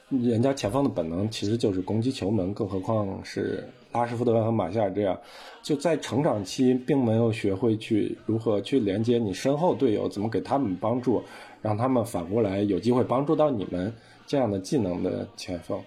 [0.10, 5.20] 人家前锋的本能其实就是攻击球门，更何况是拉什福德和马夏尔这样，
[5.62, 11.22] 就在成长期并没有学会去如何去连接你身后队友，怎么给他们帮助，
[11.62, 13.92] 让他们反过来有机会帮助到你们
[14.26, 15.82] 这样的技能的前锋。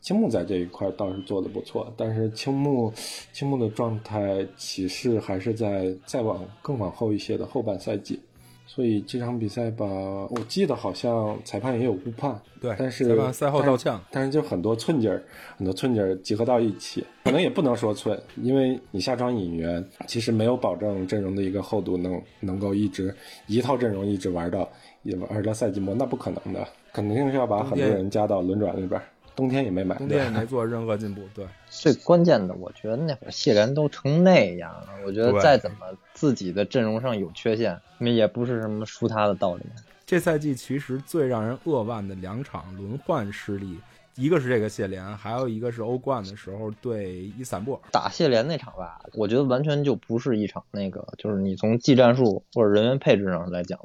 [0.00, 2.92] 青木在这一块倒是做的不错，但是青木
[3.32, 8.20] 青木的状态启示还是在再往更往后一些的后半赛季。
[8.66, 13.96] 所以这场比赛吧，我记得好像裁判也有误判，对，但是裁判赛后道歉。
[14.10, 15.22] 但是就很多寸劲儿，
[15.56, 23.14] 很多寸劲儿集合到一起，可能也不能说寸，因为你下场引援其实没有保证阵容的一个厚度能能够一直
[23.46, 24.68] 一套阵容一直玩到
[25.02, 29.00] 也玩到赛季末，那不可能的，肯定是要把很多人加到轮转里边。
[29.36, 35.76] 冬天也没买，冬天也没做任何进步，对，最关键的，我觉得那会儿谢联都成那样了，我觉得再怎么
[36.24, 39.62] 自己的阵容上有缺陷，那也不是什么输他的道理。
[40.06, 43.78] 这赛季其实最让人扼腕的两场轮换失利，
[44.14, 47.80] 一个是这个谢联，还有一个是欧冠的时候对伊斯坦布尔。
[47.92, 53.78] 打谢联那场吧，我觉得完全就不是一场那个，就是你从技战术或者人员配置上来讲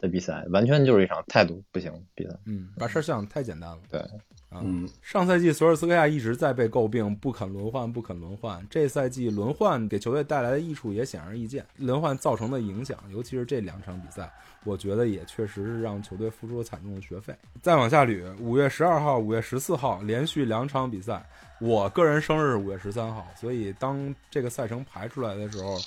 [0.00, 2.34] 的比赛，完全就是一场态度不行比赛。
[2.46, 3.78] 嗯，把事儿想得太简单了。
[3.90, 4.00] 对，
[4.48, 8.66] 啊，嗯，上赛季索尔斯克亚一直在被诟病不肯轮换，不肯轮换。
[8.70, 14.32] 这赛季轮换给球队带来的益处也显而易见，轮换造成的影响，尤其是这两场比赛，
[14.64, 17.34] 我觉得也确实是让球队付出了惨重的学费。
[17.62, 21.24] 再往下捋，五月十二号、五月十四号连续两场比赛，
[21.60, 25.78] 我个人生日五月十三号，所以当这个赛程排出来的时候，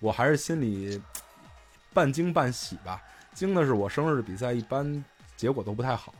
[0.00, 1.00] 我还是心里
[1.94, 3.00] 半惊半喜吧。
[3.40, 5.02] 惊的是我生日的比赛一般
[5.34, 6.14] 结果都不太好。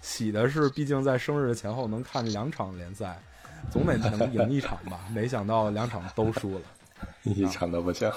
[0.00, 3.20] 喜的是，毕竟在生日的前后能看两场联赛，
[3.70, 5.00] 总得能赢一场吧。
[5.14, 6.62] 没想到两场都输了。
[7.24, 8.10] 一场都不行。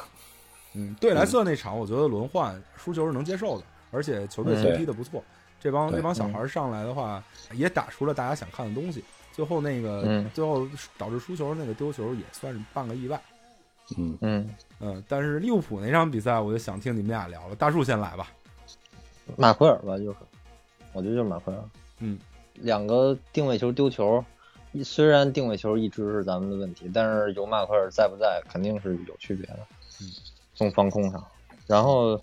[0.74, 5.22] 嗯，对莱瑟那场，我觉得轮换输球是能接受的，而且球队形踢的不错。
[5.60, 9.04] 这帮这帮小孩上来的话，也打出了大家想看的东西。
[9.34, 10.65] 最后那个，嗯最后
[10.98, 13.22] 导致输球那个丢球也算是半个意外。
[13.98, 17.56] 嗯，嗯，嗯，但是利物浦那场比赛，我就想听你们俩聊了。
[17.56, 18.32] 大树先来吧。
[19.38, 20.18] 马奎尔吧，就是，
[20.94, 21.60] 我觉得就是马奎尔。
[22.00, 22.20] 嗯，
[22.54, 24.24] 两个定位球丢球，
[24.84, 29.60] 虽然定位球一直是咱们的问题，但是有马奎尔在不在，肯定是有区别的。
[30.02, 30.12] 嗯，
[30.54, 31.24] 从防空上，
[31.68, 32.22] 然后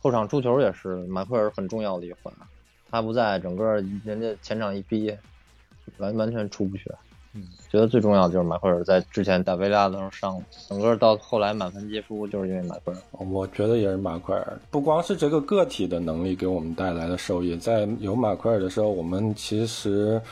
[0.00, 2.34] 后场出球也是马奎尔很重要的一环，
[2.90, 5.16] 他不在，整个人家前场一逼，
[5.98, 6.90] 完完全出不去。
[7.74, 13.00] 嗯，觉得最重要的就是马奎尔在之前打维拉的时候伤，整个到后来满分皆输，就是因为马奎尔。
[13.18, 20.22] 我觉得也是马奎尔，不光是这个个体的能力给我们带来的收益，在有马奎尔的时候，我们其实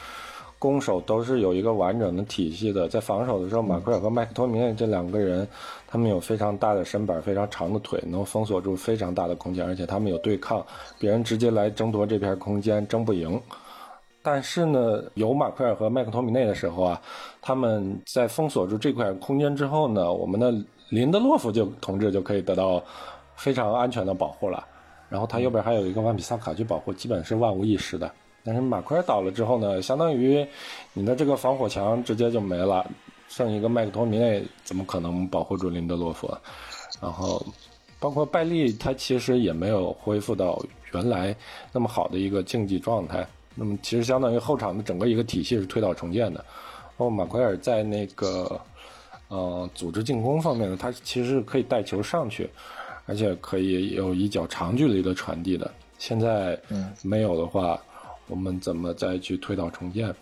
[0.56, 2.88] 攻守都是有一个完整的体系的。
[2.88, 5.44] 在防守的时候，马奎尔和麦克托米内这两个人，
[5.88, 10.64] 他们有非常大的身板、非常长的腿，能封锁住非常大的空间，而且他们有对抗，
[10.96, 13.40] 别人直接来争夺这片空间，争不赢。
[14.22, 17.02] 但是呢，有马奎尔和麦克托米内的时候啊，
[17.40, 20.54] 他们在封锁住这块空间之后呢，我们的
[20.90, 22.82] 林德洛夫就同志就可以得到
[23.36, 24.64] 非常安全的保护了。
[25.08, 28.10] 然后他右边还有一个万比萨卡去保护，基本是万无一失的。
[28.44, 30.46] 但是马奎尔倒了之后呢，相当于
[30.94, 32.88] 你的这个防火墙直接就没了，
[33.28, 36.32] 剩一个麦克托米内，怎么可能保护住林德洛夫？
[37.00, 37.44] 然后
[37.98, 41.34] 包括拜利，他其实也没有恢复到原来
[41.72, 43.26] 那么好的一个竞技状态。
[43.54, 46.44] 那么其实相当于后场的整个一个体系是推倒重建的。
[46.96, 48.60] 包括马奎尔在那个
[49.28, 52.48] 呃组织进攻方面呢，他其实是可以带球上去，
[53.06, 55.68] 而且可以有一脚长距离的传递的。
[55.98, 56.58] 现在
[57.02, 57.80] 没有的话，
[58.28, 60.14] 我们怎么再去推倒重建？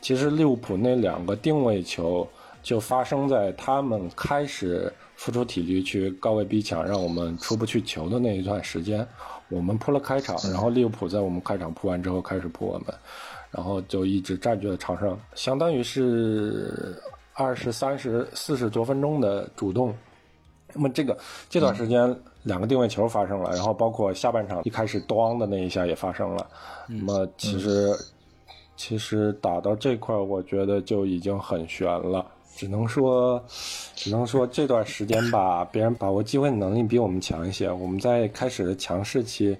[0.00, 2.28] 其实利物浦那两个定位球
[2.62, 9.06] 就发生在他们开始付出体力去高位逼抢，让我们出不去球的那一段时间。
[9.48, 12.86] 我们扑了开场，然后利物浦在我们开场扑完之后开始扑我们，
[13.50, 17.00] 然后就一直占据了场上，相当于是
[17.34, 19.94] 二十三十四十多分钟的主动。
[20.74, 21.16] 那么这个
[21.48, 26.46] 这段时间两个定位球发生了，然后包括下半场一开始咣的那一下也发生了。
[26.88, 27.96] 那么其实
[28.76, 32.26] 其实打到这块，我觉得就已经很悬了。
[32.56, 33.44] 只能说，
[33.94, 37.70] 只能说这段时间吧， 别人把握机会的能力比我们强一些。
[37.70, 39.54] 我们在开始的强势期，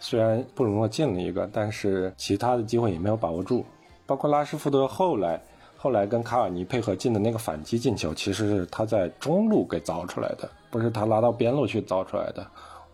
[0.00, 3.64] 虽然布鲁诺进了一个，但是其他的机会也没有把握住。
[4.04, 5.40] 包括拉什福德后来，
[5.76, 12.44] 后来跟卡瓦尼配合进的那个反击进球，其实是他在中路给凿出来的，不是他拉到边路去凿出来的。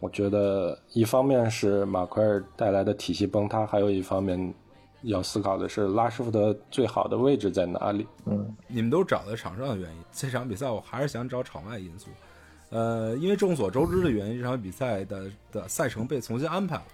[0.00, 4.54] 我觉得一方面是马奎尔带来的体系崩塌，还有一方面。
[5.02, 8.06] 要思考的是拉什福德最好的位置在哪里？
[8.24, 12.08] 嗯，你们都找的场上的原因，这场比赛我还是想找场外因素。
[12.70, 16.84] 呃，因为众所周知的原因，这场比赛的的赛程被重新安排了。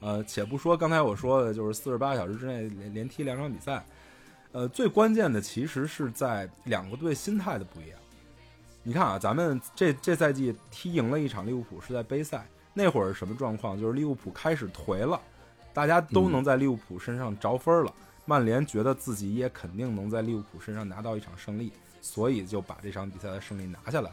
[0.00, 3.84] 呃，且不说刚才我说的，就是四十八小时之内连连踢两场比赛。
[4.52, 7.98] 呃，最关键的其实是在两个队心态的不一样。
[8.82, 13.78] 你看啊，咱们这这赛季踢赢了一场利物浦是在杯赛，那会儿什么状况？
[13.78, 15.20] 就是利物浦开始颓了。
[15.76, 17.92] 大家都能在利物浦身上着分了，
[18.24, 24.10] 曼联觉得自己也肯定能在利物浦身上拿到一场胜利，所以就把这场比赛的胜利拿下来。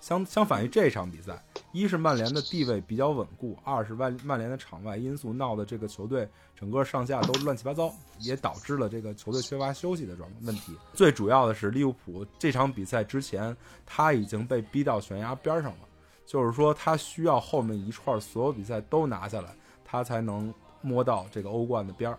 [0.00, 1.40] 相相反于这场比赛，
[1.70, 10.74] 一是曼联的地位比较稳固，二是曼曼联的场外因素闹的这个球队整个上下都乱七八糟，也导致了这个球队缺乏休息的状问题。
[10.92, 15.88] 最主要的是利物浦这场比赛之前他已经被逼到悬崖边上了，
[16.26, 20.52] 就是说他需要后面一串所有比赛都拿下来，他才能。
[20.86, 22.16] 摸到这个欧冠的边儿，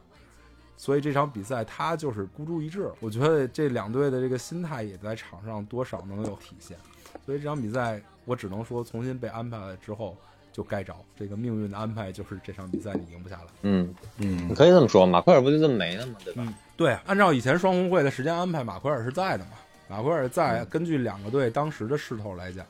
[0.75, 2.91] 所以这场比赛他就是孤注一掷。
[2.99, 6.77] 我觉得这两队的这个心态也在场上多少能有体现。
[7.25, 10.17] 所以这场比赛我只能说，重新被安排了之后
[10.51, 10.93] 就该着。
[11.15, 13.47] 这个命运的安排就是这场比赛你赢不下来。
[13.61, 16.15] 嗯嗯你，可以这么说，马奎尔不就这么没了吗？
[16.25, 16.43] 对吧？
[16.45, 19.51] 嗯，对，按照以前双红会的时间安排，马奎尔是在的嘛？
[19.87, 22.65] 马奎尔在，根据两个队当时的势头来讲，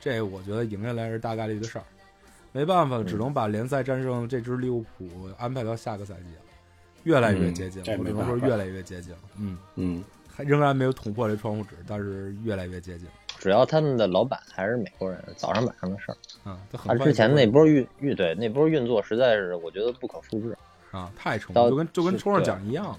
[0.00, 1.84] 这我觉得赢下来是大概率的事儿。
[2.52, 5.08] 没办法，只能把联赛战胜这支利物浦
[5.38, 6.42] 安排到下个赛季了，
[7.04, 7.98] 越来越接近了。
[7.98, 9.18] 我只能说越来越接近了。
[9.38, 13.06] 嗯嗯，还仍然没有捅破这窗户纸，但是越来越接近。
[13.38, 16.16] 只要他们的老板还是美国人，早上晚上的事儿。
[16.50, 20.56] 啊，他他之前那波运运对那波运作实在是我觉得不可复制。
[20.90, 22.98] 啊，太成功，就跟就跟冲上奖一样。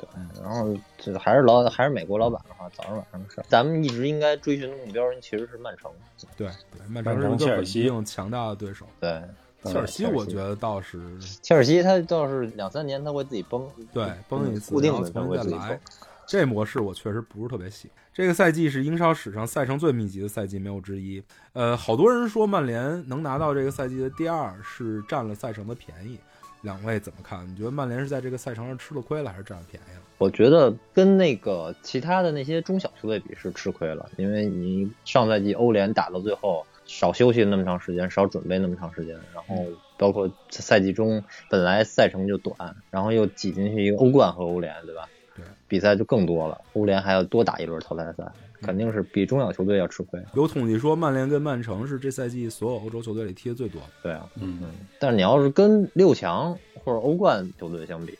[0.00, 3.44] 对，然后这还是老还是美国老板的话，早上晚上的事儿。
[3.48, 5.90] 咱们一直应该追寻的目标其实是曼城。
[6.36, 8.86] 对对，曼城是一个稳定强大的对手。
[8.98, 9.22] 对，
[9.64, 10.98] 切尔西我觉得倒是，
[11.42, 15.80] 切尔西他倒是两三年他会自己崩，对，崩一次，固定的重新再来。。
[16.26, 17.96] 这模式我确实不是特别喜欢。
[18.14, 21.20] 这个赛季是英超史上赛程最密集的赛季，没有之一。
[21.54, 26.20] 呃，好多人说曼联能拿到这个赛季的第二是占了赛程的便宜，
[26.62, 27.48] 两位怎么看？
[27.50, 30.02] 你觉得曼联是在这个赛程上吃了亏了，还是占了便宜了？
[30.18, 39.64] 我觉得跟那个其他的那些中小球队比是吃亏了，因为你上赛季欧联打到最后少休息那么长时间，少准备那么长时间，然后
[39.96, 45.08] 包括赛季中本来赛程就短，然后又挤进去一个欧冠和欧联，对吧？
[45.34, 48.24] 对，比赛就更多了，欧联还要多打一轮淘汰赛，
[48.60, 50.20] 肯定是比中小球队要吃亏。
[50.34, 53.86] 有统计说，曼联跟曼城是这赛季所有欧洲球队里踢的最多的。
[54.02, 54.62] 对啊，嗯，
[54.98, 58.18] 但是你要是跟六强或者欧冠球队相比，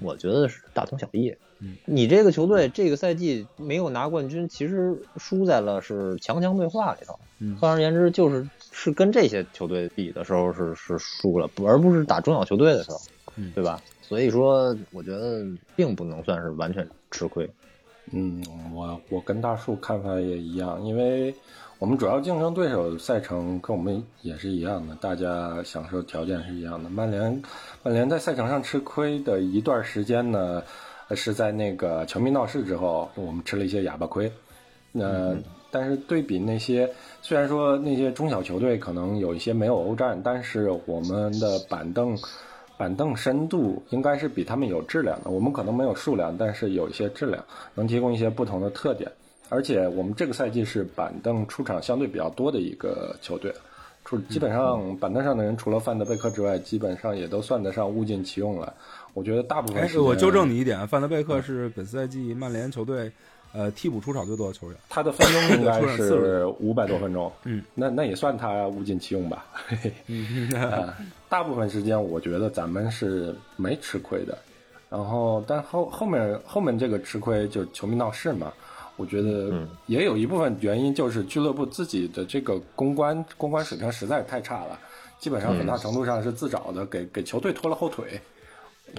[0.00, 1.34] 我觉得是大同小异。
[1.60, 7.18] 嗯，你这个球队这个赛季没有拿冠军，其实输在了是强强对话里头。
[7.38, 12.98] 嗯换而言之，就是是跟这些球队比的时候是是输了，而不是打中小球队的时候。
[13.36, 13.80] 嗯对吧？
[14.02, 17.48] 所以说，我觉得并不能算是完全吃亏。
[18.12, 18.42] 嗯，
[18.74, 21.34] 我我跟大树看法也一样，因为
[21.78, 26.90] 我们主要竞争对手赛程跟我们也是一样的，大家享受条件是一样的。
[26.90, 27.42] 曼联
[27.82, 30.62] 曼联在赛程上吃亏的一段时间呢，
[31.08, 34.30] 呃是在那个球迷闹事之后，我们吃了一些哑巴亏。
[34.92, 35.36] 那、
[35.70, 36.92] 但是对比那些，
[37.22, 42.18] 虽然说那些中小球队可能有一些没有欧战，但是我们的板凳
[42.80, 45.28] 板凳深度应该是比他们有质量的。
[45.28, 49.12] 我们可能没有数量，但是有一些质量，能提供一些不同的特点。
[49.50, 53.52] 而且我们这个赛季是板凳出场相对比较多的一个球队，
[54.02, 58.72] 除基本上板凳上的人除了范德贝克之外，基本上也都算得上物尽其用了。
[59.12, 63.12] 我觉得大部分哎时，间我纠正你一点，范德贝克是本赛季曼联球队
[63.52, 64.78] 呃替补出场最多的球员。
[64.88, 69.46] 他的分钟应该是五百多分钟，嗯，那那也算他物尽其用吧。
[69.66, 70.96] 嘿嘿嗯， 啊，
[71.28, 74.38] 大部分时间我觉得咱们是没吃亏的，
[74.88, 78.52] 然后但后后面后面这个吃亏就球迷闹事嘛，
[78.96, 79.68] 我觉得嗯。
[79.86, 84.78] 也有一部分原因就是俱乐部自己的这个公关公关水平实在是太差了，
[85.18, 88.20] 基本上很大程度上是自找的，给给球队拖了后腿。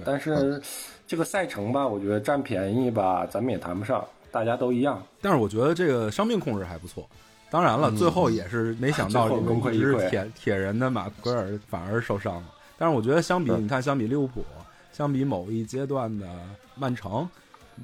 [0.06, 0.60] 但是
[1.06, 4.02] 这个赛程吧，我觉得占便宜吧，咱们也谈不上，
[4.32, 5.00] 大家都一样。
[5.20, 7.08] 但是我觉得这个伤病控制还不错。
[7.50, 12.44] 当然了，最后也是没想到 最后功亏一直铁铁人的马奎尔反而受伤了。
[12.78, 14.44] 但是我觉得相比你看，相比利物浦，
[14.90, 16.26] 相比某一阶段的
[16.74, 17.28] 曼城，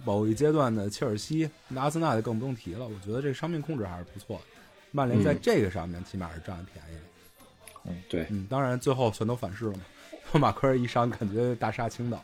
[0.04, 2.86] 某一阶段的切尔西，那阿森纳就更不用提了。
[2.86, 4.42] 我觉得这个伤病控制还是不错的。
[4.90, 7.02] 曼联在嗯这个上面起码是占了便宜的。
[8.08, 9.80] 对，嗯，当然最后全都反噬了嘛。
[10.40, 12.16] 马奎尔一伤，感觉大厦倾倒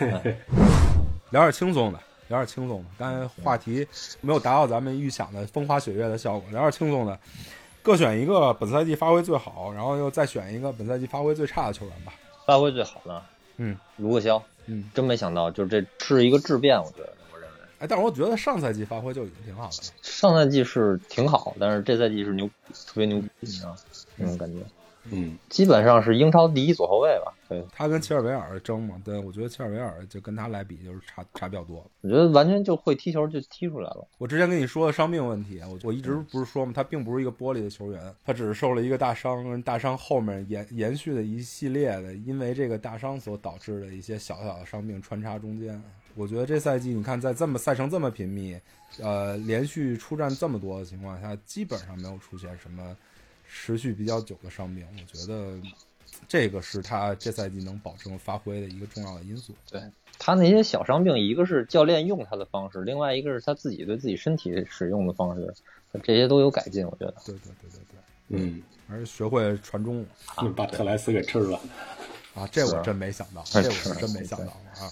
[0.00, 0.08] 了。
[1.30, 2.00] 聊点轻松的，
[2.30, 2.88] 聊点轻松的。
[2.96, 3.86] 刚才话题
[4.22, 7.18] 没有达到咱们预想的风花雪月的效果，聊点轻松的。
[7.82, 12.12] 各选一个本赛季发挥最好，然后又再选一个本赛季发挥最差的球员吧。
[12.46, 13.22] 发挥最好的，
[13.56, 19.92] 嗯，卢克肖，嗯，真没想到，就是这是一个质变，我觉得，我认为哎，但是我觉得上赛季发挥就已经挺好的了。
[20.02, 22.46] 上赛季是挺好，但是这赛季是牛，
[22.86, 23.74] 特别牛逼，你知道
[24.16, 24.64] 那种感觉，嗯，
[25.48, 27.32] 基本上是英超第一左后卫吧。
[27.48, 31.84] 对，他跟切尔维尔争嘛，对我觉得切尔维尔就跟他来比就是差差比较多。
[32.02, 34.06] 我觉得完全就会踢球就踢出来了。
[34.18, 45.82] 我之前跟你说的伤病问题，我我一直不是说嘛，他并不是一个玻璃的球员，他只是受了一个大伤，大伤后面延延续的一系列的，因为这个大伤所导致的一些小小的伤病穿插中间。
[46.14, 48.56] 我觉得这赛季你看，在这么赛程这么频密，
[49.00, 52.96] 呃，连续出战这么多的情况下，基本上没有出现什么
[53.52, 54.86] 持续比较久的伤病。
[54.92, 55.54] 我觉得
[56.28, 59.52] 这个是他这赛季能保证发挥的一个重要的因素。
[59.70, 59.82] 对
[60.18, 65.52] 他那些小伤病，一个是教练用他的方式，另外一个是他自己对自己身体使用的方式，
[66.02, 66.86] 这些都有改进。
[66.86, 70.04] 我觉得对对对对对，嗯，还是学会传中
[70.54, 71.58] 把特莱斯给吃了。
[72.34, 74.86] 啊，这我真没想到，这我是真没想到 啊。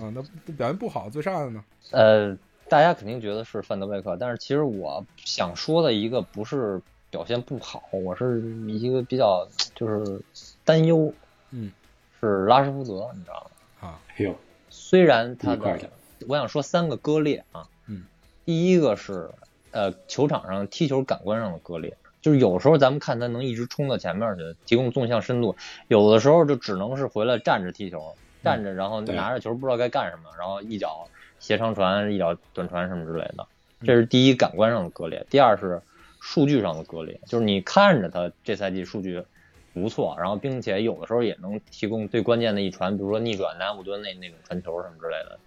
[0.00, 1.64] 啊，那表现不好，最差的呢？
[1.90, 2.36] 呃，
[2.68, 6.80] 大家肯定觉得是范德贝克，但是其实我想说的一个不是
[7.10, 10.20] 表现不好，我是一个比较就是
[10.64, 11.12] 担忧，
[11.50, 11.72] 嗯，
[12.20, 13.50] 是拉什福德，你知道
[13.80, 13.88] 吗？
[13.88, 14.34] 啊，哎呦，
[14.68, 15.88] 虽然他一块儿的，
[16.28, 18.04] 我想说三个割裂啊，嗯，
[18.44, 19.30] 第一个是
[19.70, 25.56] 呃球场上踢球感官上的割裂，就是有时候咱们看他能一直冲到前面去，提供纵向深度，
[25.86, 33.46] 有的时候就只能是回来站着踢球，站着然后拿着球不知道该干什么，然后一脚斜长传、一脚短传什么之类的，
[33.82, 35.24] 这是第一感官上的割裂。
[35.30, 35.80] 第二是
[36.20, 39.24] 数据上的割裂，就是你看着他这赛季数据
[39.72, 45.38] 不错，然后并且有的时候也能提供最关键的一传，比如说逆转南普敦那那种传球什么之类的。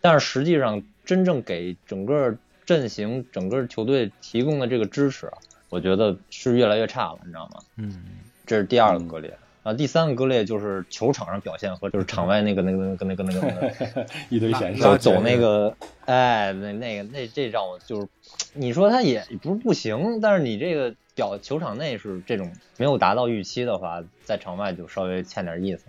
[0.00, 7.62] 但是实际上，真正给整个阵型、整个球队提供的这个支持啊，我觉得是越来越差了，你知道吗？
[7.76, 8.02] 嗯，
[8.46, 9.36] 这是第二个割裂。
[9.62, 18.08] 啊，第三个割裂就是球场上表现和就是场外那个那个那个那个那个那个 一堆闲事就，走那个，哎，那那个那这让我就是，
[18.54, 25.84] 你说他也不是不行，但是你这个表球场内是这种没有达到预期的话，在场外就稍微欠点意思，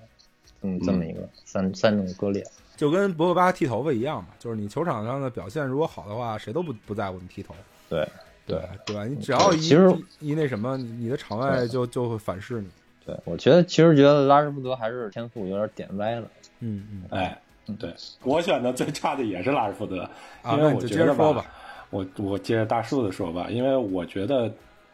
[0.61, 2.45] 这么这么一个三三种割裂。
[2.75, 7.55] 就跟博格巴剃头发一样嘛，就是你球场上的表现如果好的话，谁都不不在乎你剃头，
[7.87, 8.05] 对
[8.45, 9.05] 对对吧？
[9.05, 12.67] 你只要一其实一一那什么，你你的场外就就会反噬你。
[13.05, 16.27] 对，我觉得其实觉得拉什福德还是天赋有点点歪了。
[16.59, 17.41] 嗯嗯，哎，
[17.79, 17.93] 对
[18.23, 20.07] 我选的最差的也是拉什福德，
[20.43, 21.45] 啊，因为我觉得着说吧。
[21.89, 24.49] 我我接着大树的说吧，因为我觉得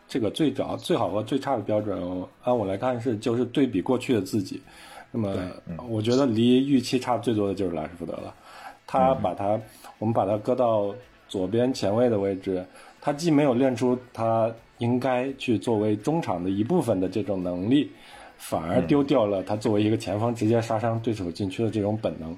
[0.08, 2.02] 这个最早最好和最差的标准，
[2.44, 4.62] 按我来看是就是对比过去的自己。
[5.12, 5.36] 那么
[5.88, 8.34] 我觉得离预期差最多的就是拉什福德了。
[8.88, 9.60] 他把他，
[10.00, 10.96] 我们把他搁到
[11.28, 12.66] 左边前卫的位置，
[13.00, 17.90] 他既没有练出他应该去作为中场的一部分的这种能力，
[18.38, 22.36] 反而丢掉了他作为一个前锋直接杀伤对手禁区的这种本能。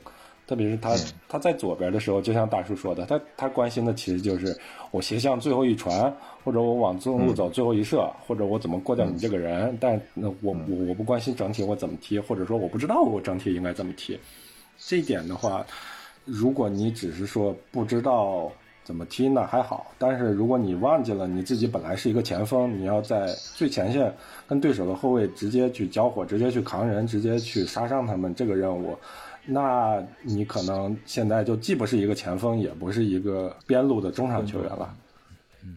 [0.47, 0.95] 特别是他
[1.27, 4.57] 他在左边的时候，就像大叔说的，他他关心的其实就是
[4.89, 6.11] 我斜向最后一传，
[6.43, 9.77] 或者我往中路走最后一射，或者我怎么过掉你这个人。
[9.79, 14.17] 但那我我我不关心整体我怎么踢，或者说我不知道我整体应该怎么踢。
[14.79, 15.63] 这一点的话，
[16.25, 18.51] 如果你只是说不知道
[18.89, 19.45] 怎么踢呢？
[19.45, 24.11] 还好，但是如果你忘记了你自己本来是一个前锋，你要在最前线
[24.47, 28.97] 跟对手的后卫直接去交火，直接去扛人，直接去杀伤他们这个任务，
[29.45, 34.91] 那你可能现在就既不是一个前锋，也不是一个边路的中场球员了。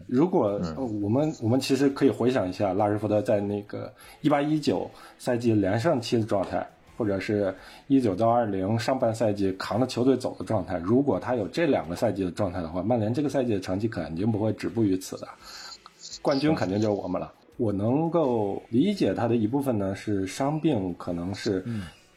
[0.07, 4.89] 如果呃我们我们其实可以回想一下拉什福德在那个一八一九
[5.19, 6.67] 赛季连胜期的状态，
[6.97, 7.53] 或者是
[7.87, 10.77] 一九到二零上半赛季扛着球队走的状态。
[10.77, 15.27] 如果他有这两个赛季的状态的话，曼联这个赛季的成绩肯定不会止步于此的，
[16.21, 17.31] 冠军肯定就是我们了。
[17.57, 21.63] 我能够理解他的一部分呢是伤病，可能是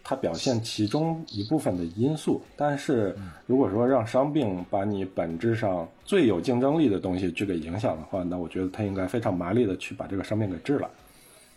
[0.02, 2.40] 他表现其中一部分的因素。
[2.56, 3.14] 但是
[3.46, 10.90] 如果说让伤病把你本质上最有竞争力的东西去给影响的话，那我觉得他应该非常麻利的去把这个伤病给治了。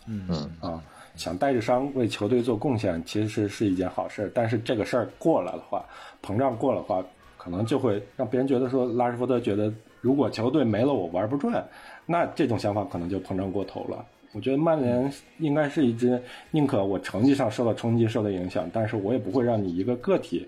[0.08, 0.84] 嗯嗯啊，
[1.16, 4.32] 想带着伤为球队做贡献，其实是一件好事。
[4.34, 5.86] 但是这个事儿过了的话，
[6.24, 7.04] 膨胀过了的话，
[7.38, 11.64] 可能就会让别人觉得说，拉什福德觉得如果球队没了我玩不转，
[12.06, 14.06] 那这种想法可能就膨胀过头了。
[14.32, 20.48] 我觉得曼联应该是一支宁可我成绩上受到冲击、受到影响，但是我也不会让你一个个体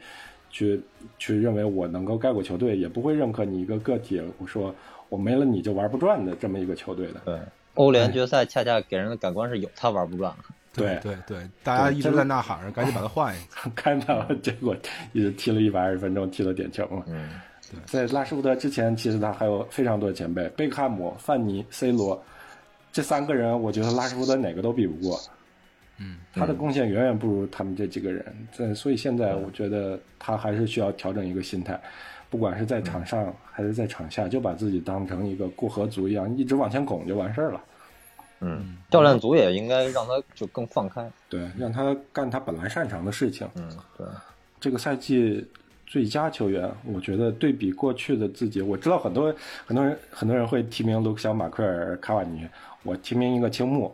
[0.52, 0.80] 去
[1.18, 4.74] 去认为我能够盖过球队，也不会认可你一个个体，我说
[5.10, 7.22] 我没了你就玩不转的这么一个球队的。
[7.26, 7.40] 对，
[7.76, 10.38] 欧联决赛恰恰给人的感官是有他玩不转了。
[10.74, 13.70] 对对对，大家一直在呐喊着，赶紧把他换一个。
[13.76, 14.74] 看到结果
[15.12, 17.04] 一直踢了一百二十分钟，踢了点球嘛。
[17.08, 17.30] 嗯，
[17.86, 22.24] 在拉什福德之前，其实他还有非常多的前辈，贝克汉姆、范尼、C 罗，
[22.94, 25.20] 这三个人，我觉得拉什福德哪个都比不过。
[25.98, 28.26] 嗯，他的贡献远远不如他们这几个人。
[28.58, 31.78] 这所以现在我觉得他还是需要调整一个心态，
[32.32, 37.62] 不管是在场上还是在场下，就把自己当成一个过河卒一样，一直往前拱就完事儿了。
[38.40, 41.12] 嗯，教练组也应该让他就更放开。
[41.30, 43.48] 对，让他干他本来擅长的事情。
[43.56, 44.08] 嗯，对，
[44.62, 45.46] 这个赛季
[45.86, 52.48] 最佳球员，我觉得对比过去的自己，我知道很多很多人很多人会提名卢克肖、马奎尔、卡瓦尼，
[52.84, 53.94] 我提名一个青木。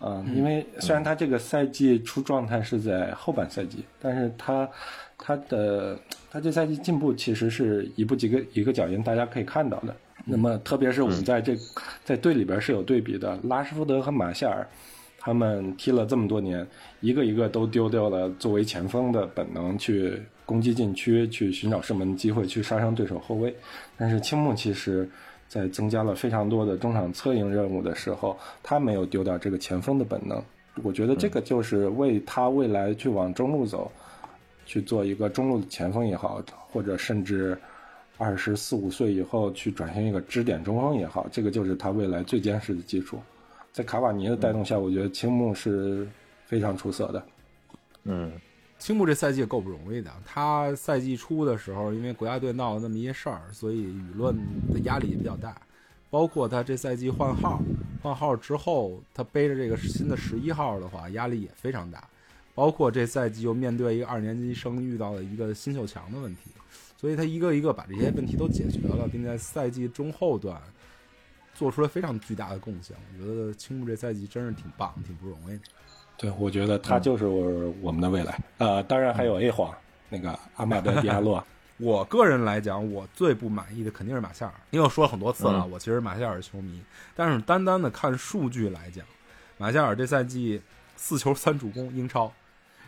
[0.00, 4.68] 嗯，因为虽然他这个赛季出状态是在后半赛季，但是他
[5.18, 5.98] 他的
[6.30, 9.94] 他这赛季进步其实是一步几个一个脚印，大家可以看到的。
[10.24, 11.56] 那么特别是我们在这
[12.04, 14.66] 在队里边是有对比的，拉什福德和马夏尔，
[15.18, 16.66] 他们踢了这么多年，
[17.00, 23.54] 一个一个都丢掉了作为前锋的本能，去攻击禁区，去寻找射门机会，去杀伤对手后卫。
[23.96, 25.08] 但是青木其实，
[25.48, 30.42] 在增加了非常多的中场策应任务的时候，他没有丢掉这个前锋的本能。
[30.82, 33.90] 我觉得这个就是为他未来去往中路走，
[34.66, 37.58] 去做一个中路的前锋也好，或者甚至
[38.18, 43.18] 二十四五岁以后去转型一个支点中锋也好，这个就是他未来最坚实的基础。
[43.72, 46.06] 在卡瓦尼的带动下，我觉得青木是
[46.44, 47.26] 非常出色的。
[48.04, 48.32] 嗯
[48.78, 50.10] 青木这赛季也够不容易的。
[50.24, 54.36] 他赛季初的时候，因为国家队闹了那么一些事儿，所以舆论
[54.72, 55.60] 的压力也比较大。
[56.10, 57.60] 包括他这赛季换号，
[58.02, 62.06] 换号之后，他背着这个新的十一号的话，压力也非常大。
[62.56, 66.50] 包括这赛季又面对一个二年级生遇到了一个新秀墙的问题，
[66.96, 70.58] 所以他一个一个把这些问题都解决了，并在赛季中后段
[71.54, 72.96] 做出了非常巨大的贡献。
[73.12, 75.62] 我觉得青木这赛季真是挺棒，挺不容易的。
[76.16, 78.40] 对，我觉得他就是我我们的未来。
[78.56, 79.74] 呃，当然还有 A 皇
[80.08, 81.44] 那个阿马德迪亚洛。
[81.78, 86.80] 我个人来讲，我最不满意的肯定是马夏尔，因为我说了很多次了，嗯我其实马夏尔球迷。
[87.14, 89.04] 但是单单的看数据来讲，
[89.58, 90.62] 马夏尔这赛季
[90.96, 92.32] 四球三助攻，英超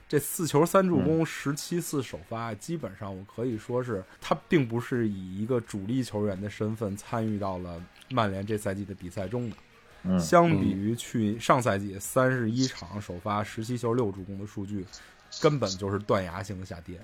[0.08, 9.56] 这四球三助攻，十七次首发，基本上我可以说是他并不是以一个主力球员的身份参与到了曼联这赛季的比赛中的。
[10.04, 14.86] 嗯相比于去上赛季三十一场首发十七球六助攻的数据，
[15.42, 16.98] 根本就是断崖性的下跌。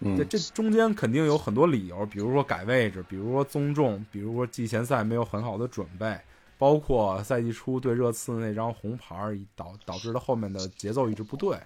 [0.00, 6.20] 嗯这这中间肯定有很多理由，比如说改位置，比如说宗重，比如说季前赛没有很好的准备，
[6.62, 11.58] 包括赛季初对热刺那张红牌儿导导致他后面的节奏一直不对。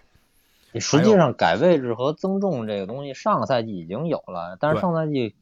[0.81, 5.35] 实际上改位置和增重这个东西，上个赛季已经有了，但是上赛季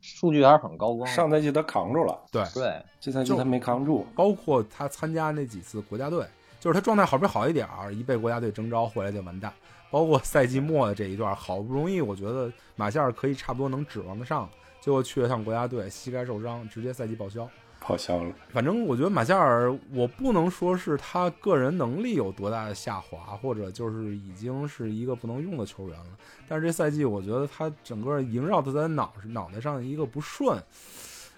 [0.00, 1.06] 数据还是很高光。
[1.06, 4.06] 上赛季他扛住了，对，对，这赛季他没扛住。
[4.16, 6.24] 包括他参加那几次国家队，
[6.58, 9.52] 就是他状态好不好一点儿，一被国家队征召回来就完蛋。
[9.90, 14.48] 包括赛季末的这一段，好不容易我觉得马夏尔可以差不多能指望得上，
[14.80, 17.46] 结果去了趟国家队，膝盖受伤，直接赛季报销。
[17.82, 18.32] 报销了。
[18.50, 26.18] 反正我觉得马夏尔，我不能说是他个人能力有多大的下滑，或者就是已经是一个不能用的球员了。
[26.48, 30.62] 但是这赛季，我觉得他整个萦绕在他脑脑袋上的一个不顺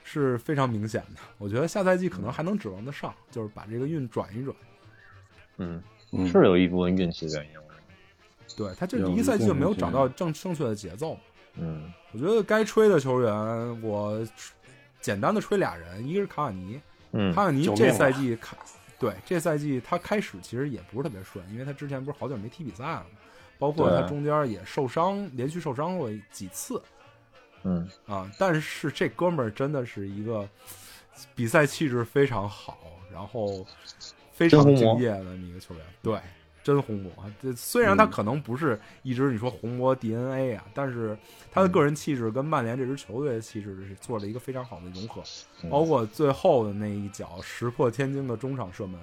[0.03, 1.21] 是非常明显的。
[1.39, 4.55] 我觉得下赛季可能还能指望得上，就是把这个运转一转。
[5.57, 5.83] 嗯，
[6.13, 7.51] 嗯，是有一部分运气原因。
[8.57, 11.19] 对他这有一个赛季就没有找到正正确的节奏。
[11.57, 14.25] 嗯我觉得该吹的球员，我
[15.05, 16.81] 简单的吹俩人，一个是卡瓦尼，
[17.13, 18.57] 嗯卡瓦尼这赛季开，
[18.99, 23.19] 对这赛季他开始其实也不是特别顺，因为他之前不是好久没踢比赛了嘛，
[23.59, 26.81] 包括他中间也受伤，连续受伤过几次
[27.65, 28.33] 嗯啊。
[28.39, 30.49] 但是这哥们儿真的是一个
[31.35, 32.79] 比赛气质非常好，
[33.13, 33.67] 然后
[34.33, 36.19] 非常敬业的一个球员，对。
[36.65, 41.17] 真红魔，这虽然他嗯可能不是一直你说红魔 DNA 啊，但是
[41.53, 45.23] 他的个人气质跟曼联这支球队的气质是做了一个非常好的融合。
[45.63, 48.99] 嗯包括最后的那一脚石破天惊的中场射门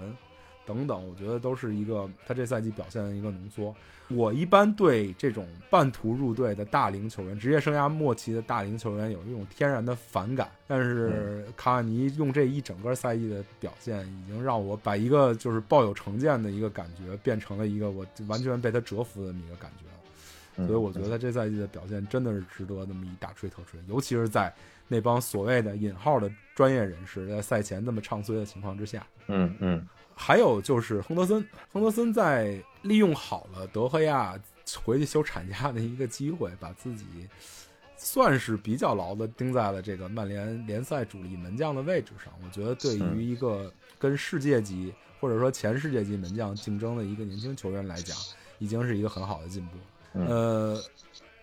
[0.74, 3.76] 等等，我觉得都是一个他这赛季表现的一个浓缩。
[4.08, 19.86] 我一般对这种半途入队的大龄球员、职业生涯末期的大龄球员有一种天然的反感，但是卡瓦尼用这一整个赛季的表现，已经让我把一个就是抱有成见的一个感觉，变成了一个我完全被他折服的这么一个感觉。
[20.58, 24.54] 嗯，所以我觉得他这赛季的表现真的是值得那么一大吹特吹，尤其是在
[24.90, 29.08] 那帮所谓的引号的专业人士在赛前那么唱衰的情况之下。
[29.28, 29.88] 嗯嗯
[30.22, 31.44] 还有就是亨德森，
[31.74, 34.40] 亨德森在利用好了德赫亚
[34.84, 37.06] 回去休产假的一个机会，把自己
[37.98, 42.32] 算是比较牢的钉在了这个曼联联赛主力门将的位置上。
[42.46, 48.16] 我觉得对于一个跟世界级或者说前世界级门将竞争的一个年轻球员来讲，
[48.60, 49.78] 已经是一个很好的进步。
[50.14, 50.84] 嗯呃，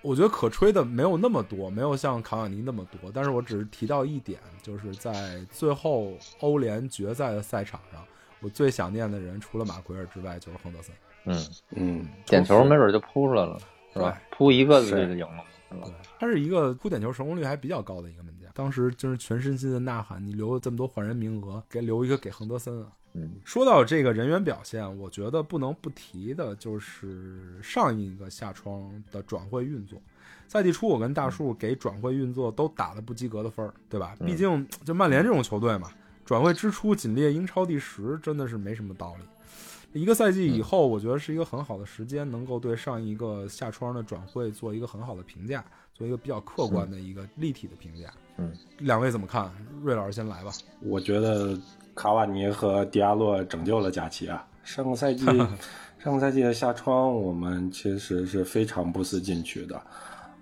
[0.03, 8.05] 我觉得可吹的没有那么多，没有像卡瓦尼那么多，但是我只是提到一点，就是在最后欧联决赛的赛场上，
[8.41, 10.95] 我最想念的人除了马奎尔之外，就是亨德森。
[11.25, 13.59] 嗯，嗯，点球没准就扑出来了，
[13.93, 14.21] 是吧？
[14.31, 15.89] 扑一个就赢了，是吧？
[16.19, 30.01] 他是一个扑点球成功率还比较高的一个门将，当时就是全身心的呐喊：“你留了这么多换人名额，给留一个给亨德森啊！”嗯说到这个人员表现，我觉得不能不提的就是上一个夏窗的转会运作。
[30.47, 34.15] 赛季初，我跟大树给转会运作都打了不及格的分儿，对吧？
[34.21, 35.91] 嗯毕竟就曼联这种球队嘛，
[36.29, 39.99] 转会支出仅列英超第十，真的是没什么道理。
[39.99, 45.65] 一个赛季以后，我觉得是一个很好的时间，能够对上一个夏窗的转会做一个很好的评价，
[45.95, 48.13] 做一个比较客观的一个立体的评价。
[48.37, 49.51] 嗯，两位怎么看？
[49.83, 50.53] 瑞老师先来吧。
[50.83, 51.59] 我觉得
[51.95, 54.47] 卡瓦尼和迪亚洛拯救了贾琪啊！
[54.63, 55.25] 上个赛季，
[55.99, 59.81] 上个赛季的夏窗，我们其实是非常不思进取的。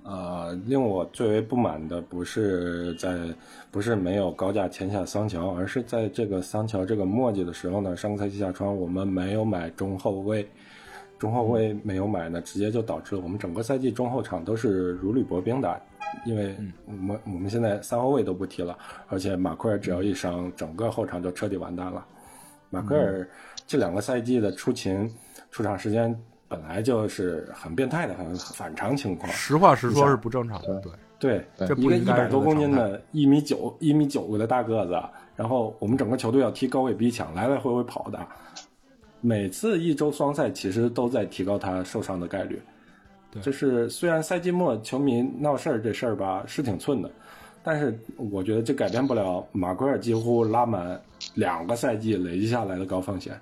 [0.09, 3.18] 呃，令我最为不满的不是在
[3.72, 10.48] 不是没有高价签下桑乔，而是在这个桑乔这个墨迹的时候呢，上个赛季下窗我们没有买中后卫，
[11.18, 15.82] 中后卫没有买呢，直接就导致了我们整个赛季中后场都是如履薄冰的，
[16.24, 16.54] 因为
[16.84, 18.78] 我们我们现在三后卫都不踢了，
[19.09, 22.07] 而且马奎尔只要一伤，整个后场就彻底完蛋了。
[22.70, 23.28] 马奎尔
[23.66, 25.12] 这两个赛季的出勤
[25.50, 26.16] 出场时间
[26.49, 29.30] 本来就是很变态的，很反常情况。
[29.32, 30.92] 实话实说是不正常的，对。
[31.18, 35.03] 对，这不一个一百多公斤的，一米九一米九个的大个子，
[35.34, 38.20] 然后我们整个球队要踢高位逼抢，来来回回跑的，
[39.22, 42.61] 每次一周双赛其实都在提高他受伤的概率。
[43.30, 47.11] 对就是虽然赛季末球迷闹事儿这事儿吧是挺寸的，
[47.64, 51.01] 但是我觉得这改变不了马奎尔几乎拉满
[51.32, 53.40] 两个赛季累积下来的高风险，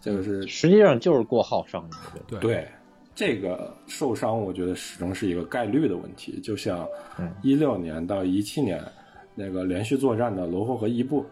[0.00, 2.68] 这个是实际上就是过号伤的，对对
[3.14, 6.40] 这个受伤，我觉得始终是一个概率的问题。
[6.40, 6.86] 就像
[7.18, 8.82] 嗯一六年到一七年
[9.34, 11.24] 那个连续作战的罗霍和伊布，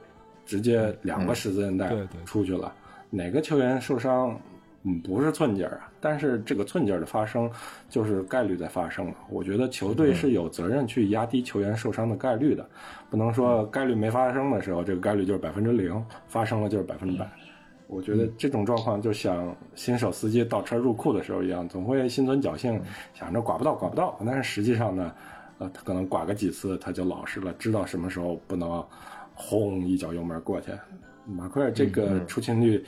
[0.46, 1.92] 直接两个十字韧带
[2.24, 2.72] 出去了，
[3.10, 4.38] 哪个球员受伤？
[4.84, 7.48] 嗯，不是寸劲儿啊，但是这个寸劲儿的发生，
[7.88, 9.14] 就是概率在发生了。
[9.30, 12.68] 我觉得球队是有责任去压低球员受伤的概率的，
[13.08, 17.30] 不能说概率没发生的时候，这个概率就是百分之零，发生了就是百分之百。
[17.92, 22.80] 我觉得这种状况就像新手司机倒车入库的时候一样，总会心存侥幸，
[23.12, 25.14] 想着刮不到刮不到，但是实际上呢，
[25.58, 28.82] 呃，他可能刮个几次他就老实了，知道什么时候不能
[29.34, 30.70] 轰一脚油门过去。
[31.26, 32.82] 马奎尔这个出勤率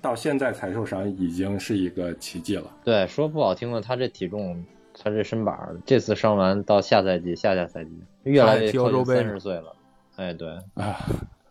[0.00, 2.70] 到现在才受伤已经是一个奇迹了。
[2.84, 4.62] 对，说不好听的，他这体重，
[5.02, 7.90] 他这身板，这次伤完到下赛季、下下赛季，
[8.24, 9.74] 越来越靠近三十岁了。
[10.16, 10.96] 哎，对，啊，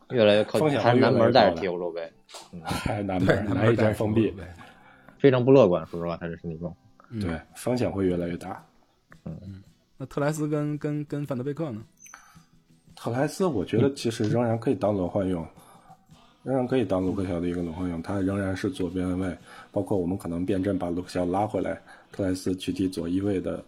[0.09, 2.11] 越来越靠近，风险还是南门带着踢欧洲杯，
[2.63, 4.33] 还南对，门来一带封闭，
[5.17, 5.85] 非常不乐观。
[5.87, 6.75] 说实话，他这身体状况。
[7.09, 8.63] 嗯对，风险会越来越大。
[9.25, 9.63] 嗯
[9.97, 11.81] 那特莱斯跟跟跟范德贝克呢？
[12.95, 15.45] 特莱斯，我觉得其实仍然可以当轮换用，
[16.41, 19.37] 仍然可以当卢克肖的一个轮换用，他仍然是左边卫，
[19.71, 21.79] 包括我们可能变阵把卢克肖拉回来，
[22.11, 23.63] 特莱斯去踢左翼位的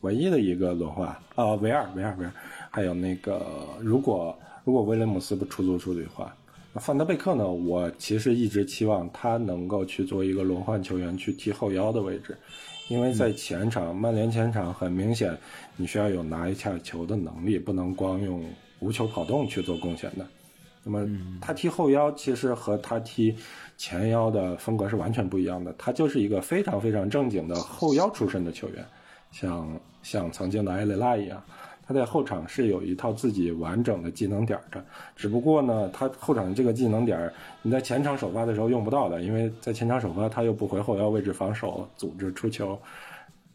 [0.00, 2.32] 唯一的一个轮换啊，维尔维尔维尔，
[2.70, 3.46] 还有那个
[3.80, 4.36] 如果
[4.68, 6.36] 如果威廉姆斯不出租出去的话，
[6.74, 7.50] 那范德贝克呢？
[7.50, 12.36] 我其实一直期望他能够去做一个轮换球员，去踢后腰的位置，
[12.90, 15.34] 因为在前场，曼联前场很明显，
[15.78, 18.44] 你需要有拿一下球的能力，不能光用
[18.80, 20.26] 无球跑动去做贡献的。
[20.84, 21.08] 那么
[21.40, 23.34] 他踢后腰，其实和他踢
[23.78, 25.74] 前腰的风格是完全不一样的。
[25.78, 28.84] 他就是一个非常非常正经的后腰出身的球员，
[29.32, 31.42] 像像曾经的埃雷拉一样，
[31.88, 34.84] 他在后场是有一套自己完整的技能点的。
[35.16, 37.32] 只不过呢，他后场这个技能点，
[37.62, 42.78] 你在前场首发的时候用不到的，因为在前场首发他又不回后腰位置防守、组织出球。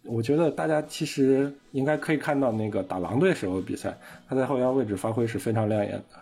[0.06, 3.96] 我觉得大家其实应该可以看到那个打狼队时候比赛，
[4.28, 6.20] 他在后腰位置发挥是非常亮眼的。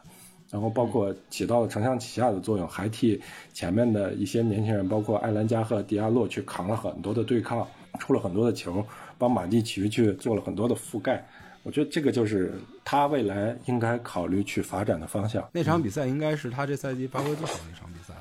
[0.52, 3.22] 然后包括起到了承上启下的作用，还替
[3.54, 7.66] 前面的一些年轻人，包括艾兰加和迪亚洛去扛了很多的对抗，
[8.00, 8.86] 出了很多的球，
[9.18, 11.26] 帮马蒂奇去做了很多的覆盖。
[11.64, 12.54] 我觉得这个就是
[12.84, 15.48] 他未来应该考虑去发展的方向。
[15.52, 18.14] 那场比赛应该是他这赛季发挥最好的一场比赛，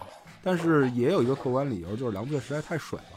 [0.42, 3.16] 但是也有一个客观理由，就是狼队实在太水了。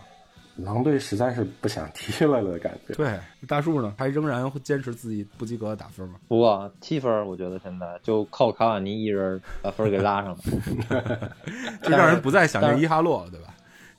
[0.55, 2.93] 狼队实在是不想踢了的感觉。
[2.93, 6.19] 对，大树呢还仍然会坚持自己不及格的打分吗？
[6.27, 10.37] 不过七分，我觉得现在就靠卡瓦尼一人把分给拉上了。
[11.81, 13.47] 就让人不再想念伊哈洛了，对吧？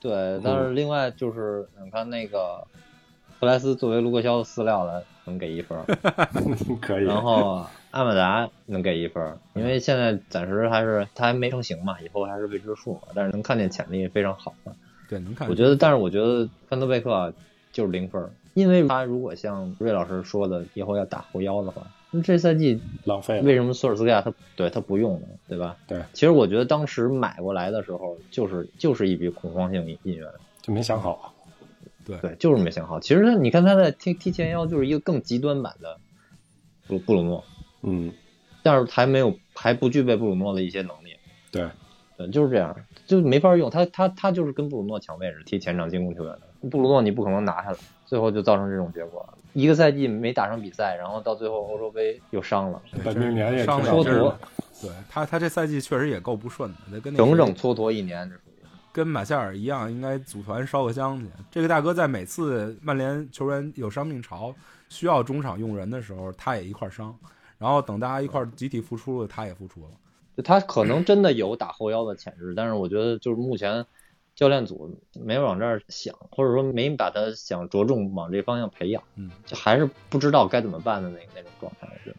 [0.01, 2.65] 对，但是另外就是你看那个
[3.41, 5.85] 布莱斯作为卢克肖的饲料来，能给一分儿，
[6.81, 7.05] 可以。
[7.05, 14.73] 然后阿马达能给一分，因为现在暂时还是他还没成型嘛，以后还是未知数嘛，但是能看见潜力非常好的。
[15.09, 15.49] 对，能看。
[15.49, 17.33] 我觉得，但是我觉得范德贝克啊
[17.73, 23.43] 就是零分，因为他如果像瑞老师说的，以后要打后腰的话，那这赛季浪费了。
[23.43, 25.27] 为什么索尔斯克亚他对他不用呢？
[25.49, 25.77] 对吧？
[25.87, 30.27] 对，其实我觉得当时买过来的时候，就是就是一笔恐慌性引援，
[30.63, 31.34] 就没想好。
[32.05, 33.01] 对对，就是没想好。
[33.01, 35.99] 其实他，你看他在踢踢前腰，就是一个更极端版的
[36.87, 37.45] 布布鲁诺，
[37.83, 38.13] 嗯，
[38.63, 41.17] 但是还没有还不具备布鲁诺的一些能力。
[41.51, 41.69] 对，
[42.17, 42.77] 对，就是这样，
[43.07, 46.69] 就没法用他，他他就是跟布鲁诺抢位置，踢前场进攻球员的。
[46.69, 49.27] 布鲁诺你不可能拿下来，最后就造成这种结果。
[49.53, 54.35] 一个赛季没打上比赛，然后到最后欧洲杯又伤了，本命年也蹉跎，
[54.83, 58.31] 对他，他这赛季确实也够不顺的，得跟整整蹉跎一年。
[58.95, 61.27] 跟马夏尔一样，应该组团烧个香去。
[61.51, 64.55] 这个大哥在每次曼联球员有伤病潮，
[64.89, 67.13] 需要中场用人的时候，他也一块儿伤。
[67.59, 69.89] 然后等大家一块儿集体复出了，他也复出了。
[70.37, 73.85] 就他可能真的有打后腰的潜质，但是我觉得就是目前
[74.37, 81.89] 教练组没往这儿想，或者说没把他想着重往这方向培养，嗯，就还是不知道该怎么办的那那种状态。
[81.93, 82.17] 我觉得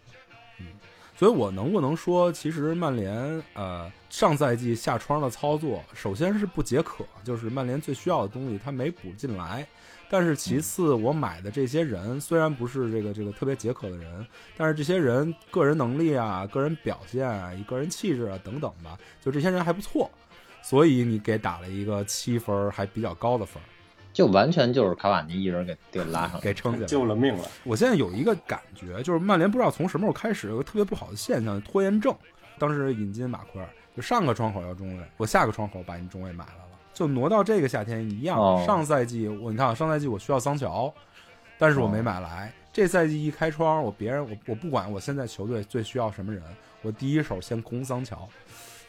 [1.15, 9.67] 所以我能不能说，其实曼联呃上赛季下窗的操作，首先是不解渴，就是曼联最需要的东西他没补进来。
[10.09, 20.09] 但是其次，我买的这些人虽然不是这个这个特别解渴的人，但是这些人个人能力啊、个人表现啊、个人气质啊等等吧，就这些人还不错，
[20.61, 23.67] 所以你给打了一个七分儿，还比较高的分儿，
[24.13, 26.39] 就完全就是卡瓦尼一人给给拉上来。
[26.39, 26.85] 给撑起来。
[26.85, 27.43] 救了命了。
[27.65, 32.15] 我现在有一个感觉，就是曼联不知道从什么时候开始有个特别不好的现象，拖延症。
[32.57, 38.37] 当时引进马奎尔，就上个窗口要中卫，我下个窗口把你中卫买来了，就挪到这个夏天一样。
[38.37, 40.93] 哦上赛季我你看啊，上赛季我需要桑乔，
[41.57, 42.51] 但是我没买来。
[42.73, 46.43] 这赛季一开窗，我别人我我不管我现在球队最需要什么人，
[46.81, 48.27] 我第一手先攻桑乔，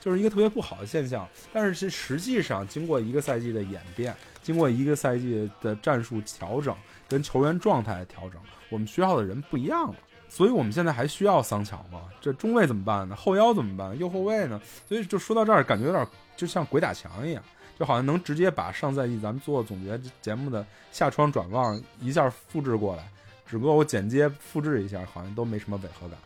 [0.00, 1.28] 就是一个特别不好的现象。
[1.52, 6.74] 但是是实际上经过一个赛季的演变，经过一个赛季的战术调整
[7.06, 8.40] 跟球员状态的调整，
[8.70, 9.94] 我们需要的人不一样了。
[10.28, 12.02] 所以我们现在还需要桑乔吗？
[12.20, 13.16] 这中卫怎么办呢？
[13.16, 13.98] 后腰怎么办？
[13.98, 14.60] 右后卫呢？
[14.88, 16.06] 所以就说到这儿，感觉有点
[16.36, 17.42] 就像鬼打墙一样，
[17.78, 23.08] 就好像能直接把上赛季咱们做总结节目的下窗转望一下复制过来，
[23.46, 26.18] 只不过我剪接复制一下，好像都没什么违和感。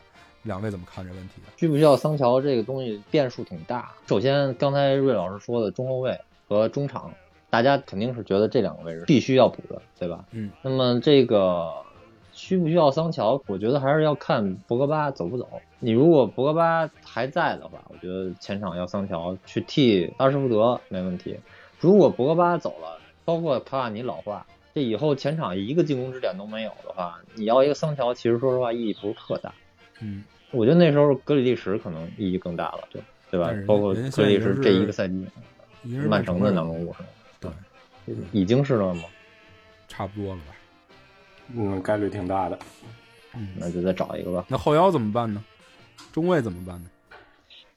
[0.44, 1.34] 两位怎么看这问题？
[1.59, 3.92] 需不需要桑乔这个东西变数挺大。
[4.09, 7.12] 首先，刚才瑞老师说的中后卫和中场，
[7.51, 10.24] 大家肯定是觉得这两个位置必须要补的，对吧？
[10.30, 10.51] 嗯。
[10.62, 11.70] 那么这个
[12.51, 13.40] 需不需要桑乔？
[13.46, 15.48] 我觉得还是要看博格巴走不走。
[15.78, 21.38] 你如果博格巴还在的话，我觉得前场要桑乔去替阿什福德没问题。
[21.78, 24.44] 如果博格巴走了，包括卡瓦尼老化，
[24.74, 29.55] 这以后前场一个进攻支点都没有的话，你要一个桑乔，其实说实话意义不是特大。
[30.01, 33.55] 嗯，我觉得那时候格里利什可能意义更大了，对对吧？
[33.64, 35.24] 包括格里利什这一个赛季，
[35.84, 36.92] 曼城的人囊中物？
[37.38, 37.48] 对，
[38.32, 39.05] 已经是了吗？
[39.86, 40.57] 差不多了吧？
[41.55, 42.59] 嗯，概率挺大的。
[43.34, 44.44] 嗯，那就再找一个吧。
[44.48, 45.44] 那后腰怎么办呢？
[46.12, 46.90] 中卫怎么办呢？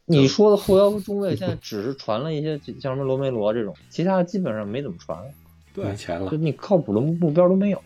[0.05, 5.17] 你说的后腰和中卫现在只是传了一些像什么罗梅罗这种，其他基本上没怎么传，
[5.74, 7.82] 对没钱了就，你靠谱的目标都没有。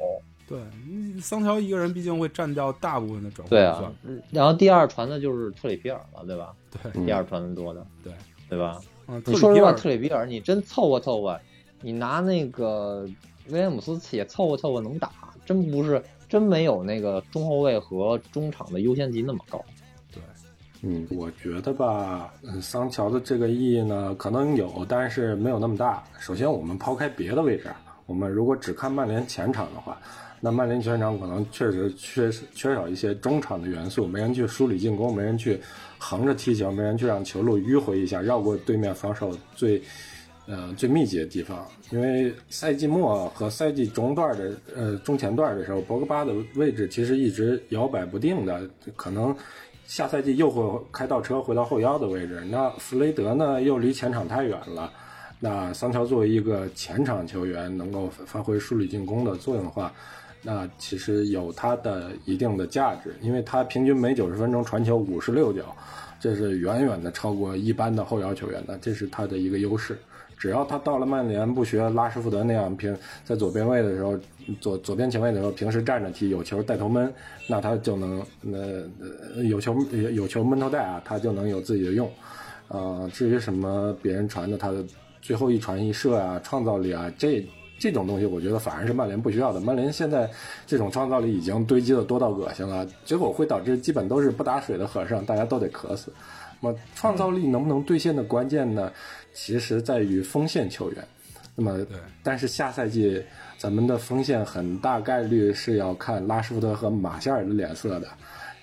[0.47, 0.57] 对，
[0.87, 3.93] 嗯桑乔一个人毕竟会占掉大部分的转会对预算啊，
[4.31, 6.53] 然后第二传的就是特里皮尔了，对吧？
[6.71, 8.13] 对嗯第二传的多的，对，
[8.49, 8.79] 对吧？
[9.07, 11.39] 嗯，你说实话，特里皮尔特里皮尔你真凑合凑合，
[11.81, 13.07] 你拿那个
[13.49, 15.11] 威廉姆斯也凑合凑合能打，
[15.47, 19.63] 真不是真没有那个中后卫和中场的优先级那么高。
[20.13, 20.21] 对，
[20.81, 26.03] 嗯，我觉得吧，嗯，桑乔的这个意义呢，可能有，但是没有那么大。
[26.19, 27.71] 首先，我们抛开别的位置，
[28.05, 29.97] 我们如果只看曼联前场的话，
[30.39, 35.59] 那曼联前场可能确实缺缺少一些中场的元素，没人去梳理进攻，没人去
[35.97, 39.81] 横着踢球，没人去让球路迂回一下，绕过对面防守最
[40.47, 41.67] 呃最密集的地方。
[41.91, 49.35] 因为赛季末和赛季中段的呃中前段的时候，博格巴的位置其实一直摇摆不定的，可能
[49.85, 52.43] 下赛季又会开倒车回到后腰的位置。
[52.49, 54.91] 那弗雷德呢，又离前场太远了。
[55.39, 59.93] 那桑乔作为一个前场球员，能够发挥梳理进攻的作用的话，
[60.41, 65.75] 那其实有他的一定的价值，因为他平均每九十分钟传球五十六脚，
[66.19, 69.95] 这是远远的超过一般的后腰球员的，这是他的一个优势。
[70.37, 74.17] 只要他到了曼联，不学拉什福德那样平在左边位的时候，
[74.61, 77.11] 左左边前卫的时候，平时站着踢，有球带头闷，
[77.47, 82.09] 那他就能那、呃、有球有有球闷头带啊，他就能有自己的用。
[82.67, 84.85] 呃，至于什么别人传的他的
[85.21, 87.43] 最后一传一射啊，创造力啊，这
[87.79, 89.59] 这种东西，我觉得反而是曼联不需要的。
[89.59, 90.29] 曼联现在
[90.65, 96.11] 这种创造力已经堆积的多到恶心了，结果会导致基本都是不打水的和尚，大家都得渴死。
[96.59, 98.91] 那么创造力能不能兑现的关键呢，
[99.33, 101.07] 其实在于锋线球员。
[101.59, 103.23] 那么，对但是下赛季
[103.57, 108.07] 咱们的锋线很大概率是要看拉什福德和马夏尔的脸色的，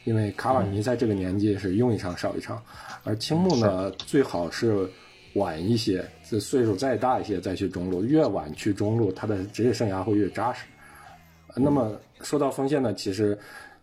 [0.05, 2.62] 因为卡瓦尼在这个年纪是用一场少一场，
[3.03, 4.89] 而青木呢最好是
[5.35, 10.64] 晚一些，这岁数再大一些再去中路，越晚去中路，他的职业生涯会越扎实。
[11.57, 13.39] 那么说到锋线呢，其实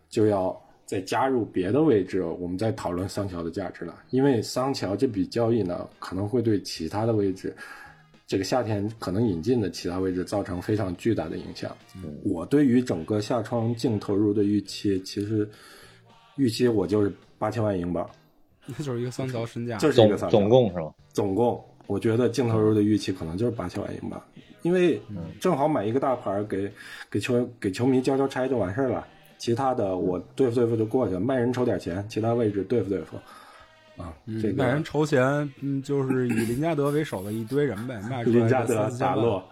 [0.09, 4.03] 就要再加入别的位置，我们再讨论桑乔的价值了。
[4.09, 7.55] 因为桑乔这笔交易呢，可能会对其他的位置，
[8.27, 11.75] 这个夏天可能引进的其他位置造成非常巨大的影响。
[12.23, 15.49] 我对于整个夏窗净投入的预期，其实
[16.35, 18.09] 预期我就是八千万英镑，
[18.65, 20.91] 那就是一个桑乔身价，就是一个桑乔总共是吗？
[21.13, 24.21] 总共我觉得净投入的预期可能就是八千万英镑，
[24.61, 25.01] 因为
[25.39, 26.71] 正好买一个大牌儿给
[27.09, 29.05] 给球给球迷交交差就完事儿了，
[29.37, 33.17] 其他的我对付对付就过去了，卖人筹点钱，其他位置对付对付。
[33.97, 35.21] 啊，这个卖人筹钱，
[35.61, 39.15] 嗯，就是以林加德为首的一堆人呗， 卖出来林加德个三、四千万。
[39.17, 39.43] 打洛，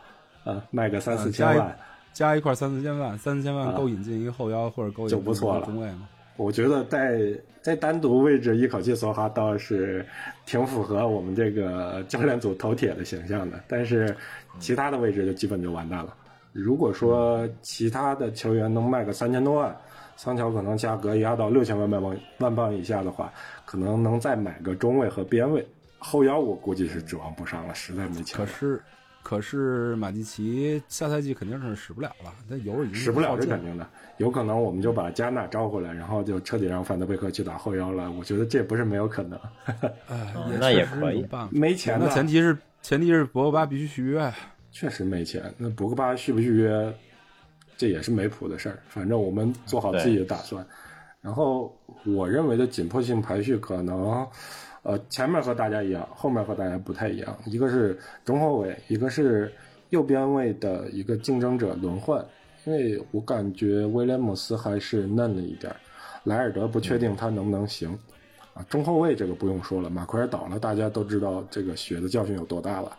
[0.46, 1.80] 啊，卖个三四嗯加一千万，
[2.14, 3.74] 加一块三四千万，三四千万啊。
[3.78, 5.58] 够引进一个后腰或者够引就进不错了。
[5.58, 6.08] 一个中卫嘛。
[6.40, 10.06] 我觉得在在单独位置一口气梭哈倒是
[10.46, 14.16] 挺符合我们这个教练组头铁的形象的，但是
[14.58, 16.16] 其他的位置就基本就完蛋了。
[16.54, 19.76] 如果说其他的球员能卖个三千多万，
[20.16, 23.32] 桑乔可能价格压到六千万万镑万磅以下的话，
[23.66, 25.68] 可能能再买个中卫和边卫，
[25.98, 28.38] 后腰我估计是指望不上了，实在没钱。
[28.38, 28.82] 可是，
[29.30, 38.10] 可是马蒂奇下赛季肯定是使不了了，那油已经使不了耗尽是肯定的，有可能我们就把加纳招回来，然后就彻底让范德贝克去打后腰了。
[38.10, 39.40] 我觉得这不是没有可能，
[40.08, 41.24] 哎，嗯那也可以。
[41.52, 44.34] 没钱的那前提是前提是博格巴必须续约。
[44.72, 45.54] 确实没钱。
[45.60, 46.92] 那博格巴续不续约，
[47.78, 48.80] 这也是没谱的事儿。
[48.88, 50.66] 反正我们做好自己的打算。
[51.22, 54.28] 然后我认为的紧迫性排序可能，
[54.90, 57.38] 呃，前面和大家一样，后面和大家不太一样。
[57.46, 59.54] 一个是中后卫，一个是
[59.92, 62.26] 右边位的一个竞争者轮换。
[62.66, 65.72] 因为我感觉威廉姆斯还是嫩了一点，
[66.24, 67.96] 莱尔德不确定他能不能行。
[68.56, 72.98] 啊，中后卫这个不用说了，马奎尔倒了，大家都知道这个血的教训有多大了。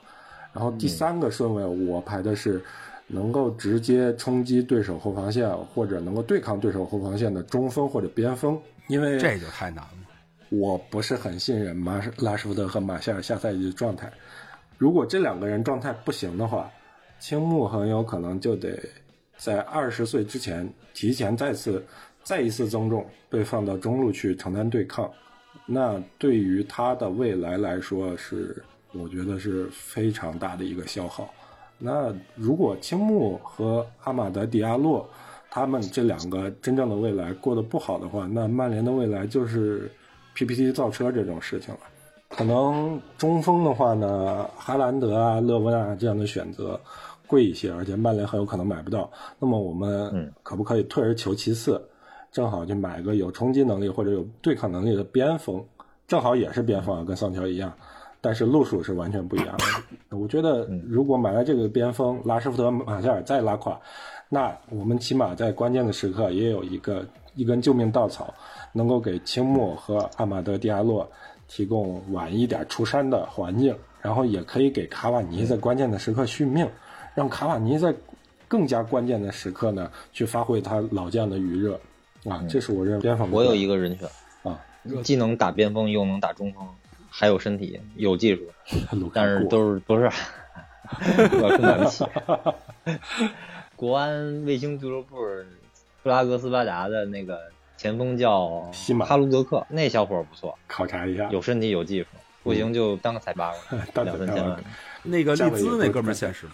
[0.52, 2.62] 然后第三个顺位我排的是
[3.08, 9.90] 能够直接冲击对手后防线，或者能够对抗对手后防线的中锋或者边锋，因为这就太难了。
[10.50, 14.12] 我不是很信任马拉什福德和马夏尔下赛季的状态。
[14.76, 16.70] 如果这两个人状态不行的话，
[17.18, 18.78] 青木很有可能就得
[19.36, 21.84] 在二十岁之前提前再次
[22.22, 25.10] 再一次增重，被放到中路去承担对抗。
[25.66, 31.32] 那对于他的未来来说是，我觉得是非常大的一个消耗。
[31.78, 35.08] 那如果青木和阿马德·迪亚洛
[35.48, 39.90] 他们这两个真正的未来过得不好的话，那曼联的未来就是
[40.34, 41.80] PPT 造车这种事情了。
[42.28, 46.80] 可能中锋的话呢，哈兰德啊、勒布纳这样的选择
[47.26, 49.10] 贵一些，而且曼联很有可能买不到。
[49.38, 51.82] 那么我们嗯可不可以退而求其次，
[52.30, 55.64] 正好去买个有冲击能力或者有对抗能力的边锋，
[56.06, 57.72] 正好也是边锋啊，跟桑乔一样，
[58.20, 60.16] 但是路数是完全不一样的。
[60.16, 63.76] 我觉得如果买了这个边锋，拉什福德、马夏尔再拉垮，
[64.28, 67.04] 那我们起码在关键的时刻也有一个
[67.40, 68.34] 一根救命稻草，
[68.70, 71.10] 能够给青木和阿马德·迪亚洛
[71.48, 76.68] 提供晚一点出山的环境，然后也可以给卡瓦尼在关键的时刻续命，
[77.14, 77.94] 让卡瓦尼在
[78.46, 81.80] 更加关键的时刻呢去发挥他老将的余热
[82.28, 84.06] 啊，这是我认为边锋我有一个人选
[84.42, 84.60] 啊，
[85.02, 86.68] 既能打边锋又能打中锋，
[87.08, 88.42] 还有身体有技术，
[89.14, 90.10] 但是都是不是？
[91.40, 92.04] 我是买不起。
[93.76, 95.16] 国安卫星俱乐部
[96.02, 97.38] 布拉格斯巴达的那个
[97.76, 102.08] 前锋叫西马哈卢德克，那小伙儿不错，考察一下，有身体有技术，
[102.42, 103.56] 不行就当个彩八吧，
[103.92, 104.58] 当两三千万。
[105.02, 106.52] 那个利兹那哥们儿现实吗？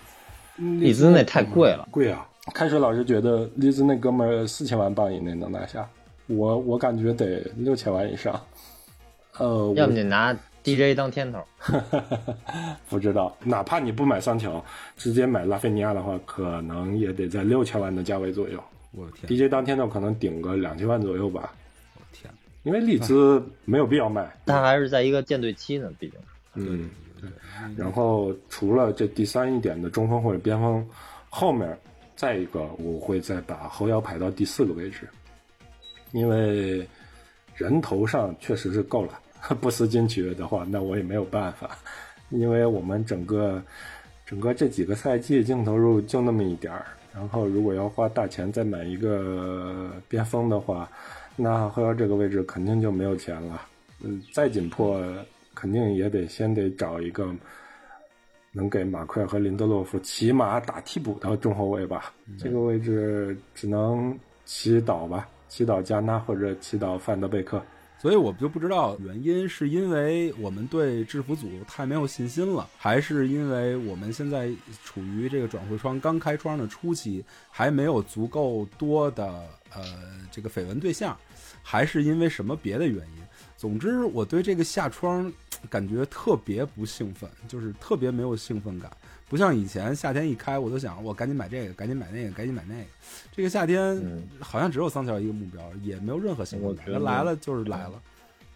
[0.81, 2.27] 利兹那太贵了，贵啊！
[2.55, 5.89] 开水老师觉得利兹那哥们儿四千万镑以内能拿下，
[6.27, 8.41] 我我感觉得六千万以上。
[9.39, 10.35] 呃，要我么你拿
[10.65, 11.45] DJ 当天头，
[12.89, 14.65] 不知道，哪怕你不买桑乔，
[14.97, 18.59] 直接买拉菲尼亚的话，可能也得在六千万的价位左右。
[18.97, 21.53] 我的天，DJ 当天的可能顶个两千万左右吧，
[21.95, 22.33] 我的天，
[22.63, 24.35] 因为利兹没有必要卖。
[24.47, 26.19] 他还是在一个舰队期呢，毕竟。
[26.55, 26.89] 嗯，
[27.21, 27.31] 对。
[27.77, 30.85] 然后除了这第三一点的中锋或者边锋，
[31.29, 31.79] 后面
[32.17, 35.07] 再一个我会再把后腰排到第四个位置，
[36.13, 36.89] 因为
[37.55, 39.21] 人头上确实是够了。
[39.61, 41.79] 不思进取的话，那我也没有办法，
[42.31, 43.63] 因为我们整个
[44.25, 46.85] 整个这几个赛季净投入就那么一点儿，
[47.17, 50.87] 然后如果要花大钱再买一个边锋的话，
[51.35, 53.63] 那后腰这个位置肯定就没有钱了。
[54.03, 55.03] 嗯，再紧迫，
[55.55, 57.35] 肯定也得先得找一个
[58.53, 62.13] 能给马奎尔和林德洛夫起码打替补的中后卫吧。
[62.39, 64.15] 这个位置只能
[64.45, 67.63] 祈祷吧，祈祷加纳或者祈祷范德贝克。
[68.07, 74.49] 所以我就不知道原因是因为我们对制服组太没有信心了，还是因为我们现在
[74.85, 79.27] 处于这个转会窗刚开窗的初期，还没有足够多的
[79.75, 79.83] 呃
[80.31, 81.19] 这个绯闻对象，
[81.65, 83.23] 还是因为什么别的原因？
[83.57, 85.33] 总之，我对这个下窗
[85.69, 88.89] 感觉特别不兴奋，就是特别没有兴奋感，
[89.29, 92.85] 不像以前夏天一开我就想我赶紧买这个，赶紧买那个，赶紧买那个。
[93.33, 98.01] 这个夏天嗯好像只有桑乔一个目标，也没有任何兴奋感，我觉得来了就是来了，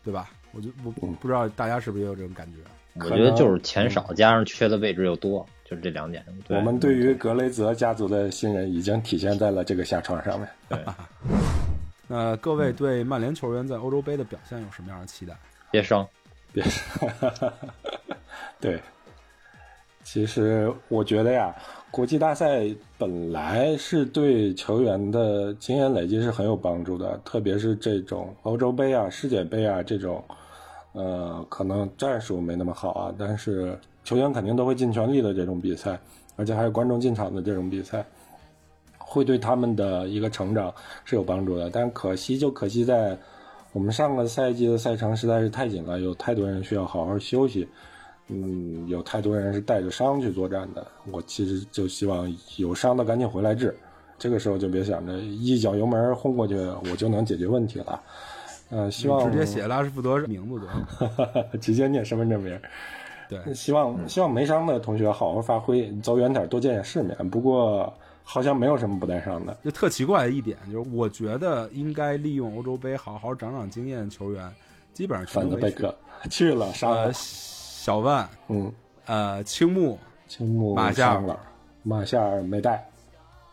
[0.04, 0.30] 对吧？
[0.52, 2.58] 我就我嗯不知道大家是不是也有这种感觉？
[2.94, 6.24] 我觉得就是钱少，加上缺的位置又多，就是这两点。
[6.48, 10.48] 我们对于格雷泽家族的信任已经体现在了这个下窗上面。
[10.68, 10.78] 对
[12.08, 15.36] 那各位对曼联球员在欧洲杯的表现有什么样的期待？
[15.70, 16.04] 别伤，
[16.52, 16.64] 别，
[18.60, 18.80] 对，
[20.12, 21.54] 其实我觉得呀，
[21.88, 22.66] 国际大赛
[22.98, 30.20] 本来是对球员的经验累积是很有帮助的，特别是这种欧洲杯啊、世界杯啊这种，
[30.94, 35.96] 呃，可能战术没那么好啊，但是球员肯定都会尽全力的这种比赛，
[36.34, 38.04] 而且还有观众进场的这种比赛，
[38.98, 41.70] 会对他们的一个成长是有帮助的。
[41.70, 43.16] 但可惜就可惜在
[43.72, 47.68] 我们上个赛季的赛程实在是太紧了，有太多人需要好好休息。
[48.30, 50.86] 嗯，有太多人是带着伤去作战的。
[51.10, 53.76] 我其实就希望有伤的赶紧回来治，
[54.18, 56.54] 这个时候就别想着一脚油门轰过去，
[56.90, 58.00] 我就能解决问题了。
[58.70, 61.48] 呃，希望直接写拉什福德名字得了。
[61.60, 62.56] 直接念身份证名。
[63.28, 67.16] 对，希望希望没伤的同学好好发挥，走远点，多见见世面。
[67.30, 69.56] 不过好像没有什么不带伤的。
[69.64, 74.52] 就特奇怪的一点就是，我觉得应该利用欧洲杯好好长长经验球员，
[74.92, 75.94] 基本上全都被克
[76.30, 77.12] 去了，伤呃，了。
[77.80, 78.70] 小万，嗯，
[79.06, 81.36] 呃，青木，青木马夏尔，
[81.82, 82.86] 马夏尔没带。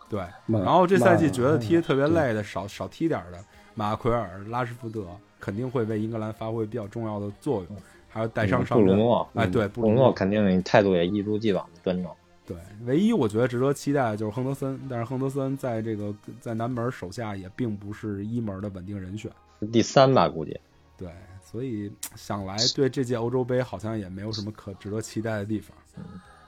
[0.09, 3.39] 对，然后这赛季觉得踢得特别累的，少少踢点的，
[3.73, 5.07] 马奎尔、拉什福德
[5.39, 7.77] 肯定会为英格兰发挥比较重要的作用，
[8.09, 12.11] 还有带伤上阵布鲁诺，哎，对，布布鲁诺诺肯定态度也一如既往的端正。
[12.45, 19.31] 对，唯一我觉得值得期待的就是亨德森，但是亨德森在这个在南门手下也并不是一门的稳定人选，
[19.71, 20.59] 第三吧，估计
[20.97, 21.09] 对，
[21.49, 25.77] 所以想来对这届欧洲杯好像也没有什么可值得期待的地方。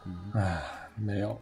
[0.05, 0.61] 嗯唉，
[0.97, 1.39] 没有。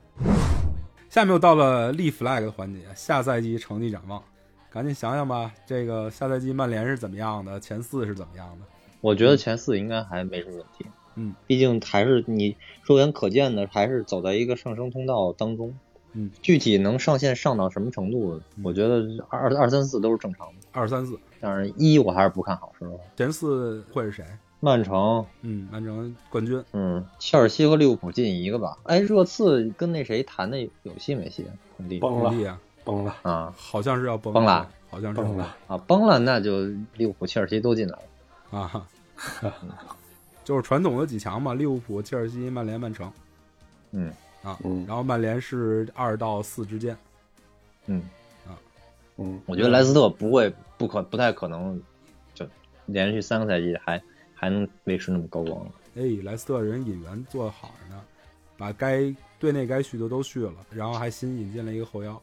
[1.09, 4.23] 下面又到了立 flag 的环节，下赛季成绩展望，
[4.69, 8.65] 赶紧想想吧，这个下赛季曼联是怎么样的，前四是怎么样的？
[9.01, 10.85] 我觉得前四应该还没什么问题。
[11.15, 15.75] 嗯，毕竟还是你肉眼可见的，还是走在一个上升通道当中。
[16.19, 20.53] 嗯，具体能上线上到什么程度，我觉得二二三四都是正常的。
[20.71, 22.99] 二三四，但是一我还是不看好，说实话。
[23.15, 24.25] 前四会是谁？
[24.59, 28.75] 曼城，嗯，曼城冠军，嗯，切尔西和利物浦进一个吧。
[28.85, 31.45] 哎，热刺跟那谁谈的有戏没戏？
[31.77, 31.99] 孔蒂。
[31.99, 32.29] 崩了。
[32.29, 33.53] 孔蒂啊，崩了，啊。
[33.55, 35.55] 好像是要崩崩了，好像是要崩了。
[35.67, 36.65] 啊，崩了那就
[36.95, 37.99] 利物浦、切尔西都进来
[38.49, 38.59] 了。
[38.59, 38.87] 啊，
[40.43, 43.11] 就是传统的几强嘛，利物浦、切尔西、曼联、曼城。
[43.91, 44.11] 嗯
[44.47, 44.85] 啊，嗯。
[44.87, 46.95] 然后曼联是二到四之间，
[47.87, 48.01] 嗯，
[48.47, 48.55] 啊。
[49.17, 51.81] 嗯，我觉得莱斯特不会不可不太可能
[52.33, 52.45] 就
[52.85, 54.01] 连续三个赛季还
[54.33, 55.59] 还能维持那么高光。
[55.65, 55.71] 了。
[55.95, 58.01] 哎，莱斯特人引援做的好着呢，
[58.57, 62.21] 把该队内该续的都续了，然后还新引进了一个后腰，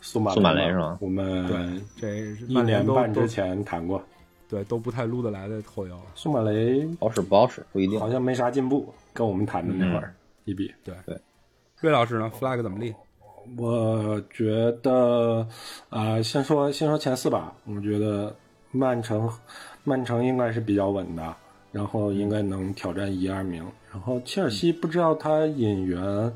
[0.00, 0.96] 苏马苏马雷是吗？
[1.00, 4.00] 我们对，这是一曼联都都年半之前谈过，
[4.48, 7.98] 对都不太撸得来的后腰，苏马雷好使不好使不一定。
[7.98, 8.08] 好。
[8.08, 10.14] 像没啥进步，跟我们谈的那会儿
[10.48, 10.72] 一比。
[11.80, 12.94] 瑞老师呢，flag 怎么立？
[13.58, 15.46] 我觉得，
[15.90, 17.54] 啊、先说先说前四吧。
[17.66, 18.34] 我觉得
[18.72, 19.30] 曼城，
[19.84, 21.36] 曼城应该是比较稳的，
[21.70, 23.62] 然后应该能挑战一二名。
[23.92, 26.32] 然后切尔西不知道他引援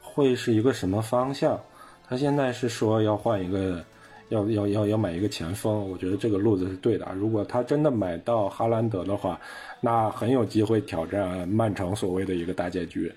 [0.00, 1.60] 会是一个什么方向，
[2.08, 3.84] 他现在是说要换一个，
[4.28, 5.90] 要要要要买一个前锋。
[5.90, 7.06] 我觉得这个路子是对的。
[7.16, 9.40] 如果他真的买到哈兰德的话，
[9.80, 13.12] 那很有机会挑战曼城所谓的一个大结局。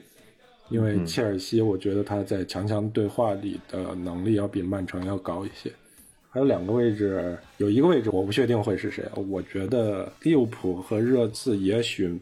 [0.70, 5.72] 因为切尔西，我觉得他在强强对话里的能力要比曼城要高一些。
[6.30, 9.04] 还有两个位置，有一个位置我不确定会是谁。
[9.16, 12.20] 我觉得利物浦和热刺也许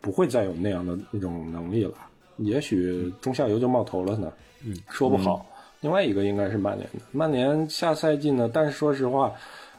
[0.00, 1.94] 不会再有那样的那种能力了，
[2.38, 4.32] 也许中下游就冒头了呢。
[4.64, 5.46] 嗯，说不好。
[5.80, 9.32] 另外一个应该是曼联的，曼联下赛季呢，但是说实话，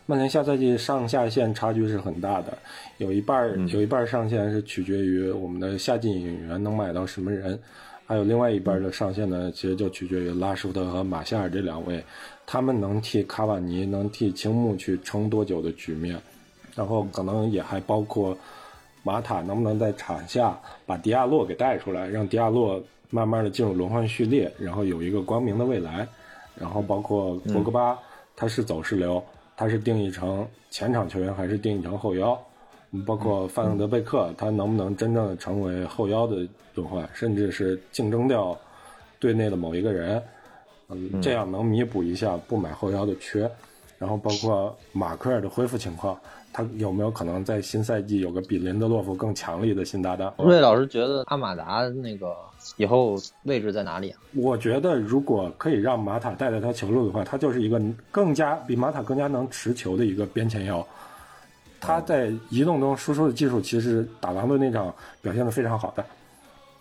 [0.07, 2.55] 曼联下赛季上下限差距是很大的，
[2.99, 7.59] 有一半儿、有一半儿上限是取决于我们的夏季引援能买到什么人，
[8.05, 12.03] 还有另外一半儿的上限呢，其实就取决于拉什福德和马夏尔这两位，
[12.45, 16.15] 他们能替卡瓦尼、能替青木去撑多久的局面，
[16.75, 18.37] 然后可能也还包括
[19.01, 22.79] 马塔能不能在场下把迪亚洛给带出来，让迪亚洛
[23.09, 26.07] 慢慢的进入轮换序列，然后有一个光明的未来，
[26.55, 27.97] 然后包括博格巴，
[28.35, 29.23] 他是走势流，
[29.55, 32.31] 他是定义成前场球员还是定义成后腰？
[32.91, 38.57] 嗯包括范德贝克，他能不能真正的成为后腰的轮换，甚至是竞争掉
[39.19, 40.23] 队内的某一个人？
[40.87, 43.49] 嗯，这样能弥补一下不买后腰的缺。
[43.97, 46.17] 然后包括马奎尔的恢复情况，
[46.53, 50.33] 他有没有可能在新赛季有个比林德洛夫更强力的新搭档？
[50.37, 52.33] 瑞老师觉得阿马达那个
[52.77, 54.19] 以后位置在哪里啊？
[54.33, 60.85] 我觉得如果可以让马塔带带他球路的话，他就是一个更加比马塔更加能持球的一个边前腰。
[61.79, 66.05] 他在移动中输出的技术，其实打狼队那场表现的非常好的。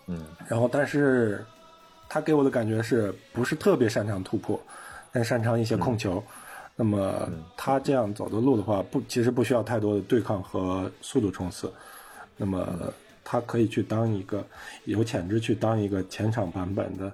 [0.07, 1.45] 嗯，然后但是
[2.09, 4.59] 他给我的感觉是不是特别擅长突破，
[5.11, 6.23] 但擅长一些控球。
[6.75, 11.71] 那么他这样走的路的话，不其实不需要太多的对抗和速度冲刺。
[12.35, 12.67] 那么
[13.25, 14.45] 他可以去当一个
[14.85, 17.11] 有潜质去当一个前场版本的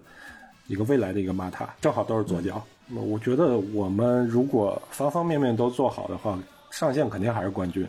[0.67, 2.61] 一个未来的一个马塔，正好都是左脚。
[2.87, 6.37] 那我觉得我们如果方方面面都做好的话，
[6.69, 7.87] 上限肯定还是冠军，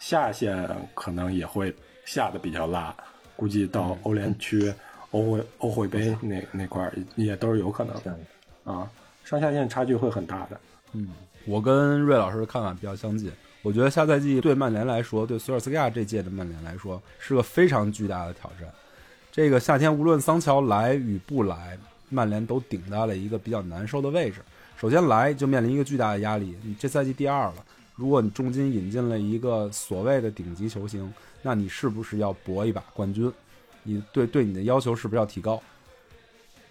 [0.00, 1.72] 下限可能也会
[2.04, 2.92] 下的比较辣，
[3.36, 4.74] 估计到欧联区、
[5.12, 8.18] 欧会欧会杯那那块儿也都是有可能的
[8.64, 8.90] 啊，
[9.22, 10.60] 上下线差距会很大的。
[10.92, 11.08] 嗯，
[11.46, 13.30] 我跟瑞老师的看法比较相近。
[13.62, 18.68] 我觉得下赛季对曼联来说，对索尔斯克亚这届的曼联来说，是个非常巨大的挑战。
[19.30, 21.78] 这个夏天无论桑乔来与不来，
[22.08, 24.40] 曼联都顶在了一个比较难受的位置。
[24.76, 27.54] 首先来就面临一个巨大的压力，你这赛季第二了，
[27.94, 33.32] 如果你重金引进了一个所谓的顶级球星，那你是不是要搏一把冠军？
[33.84, 35.62] 你对对你的要求是不是要提高？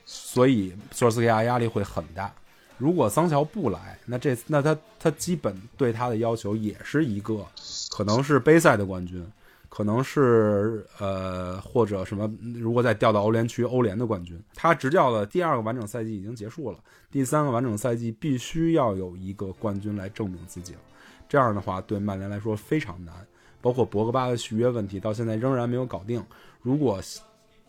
[0.06, 2.34] 所以索尔斯克亚压力会很大。
[2.82, 7.46] 如果桑乔不来，那这那他他基本对他的要求也是一个，
[7.92, 9.24] 可能是杯赛的冠军，
[9.70, 16.80] 可能是呃或者什么，如果再调到欧联区欧联的冠军，他执教的第二个完整赛季已经结束了，
[17.12, 20.80] 第三个完整赛季必须要有一个冠军来证明自己了，
[21.30, 23.14] 这样的话对曼联来说非常难，
[23.62, 26.26] 包括博格巴的续约问题到现在仍然没有搞定，
[26.64, 27.00] 如果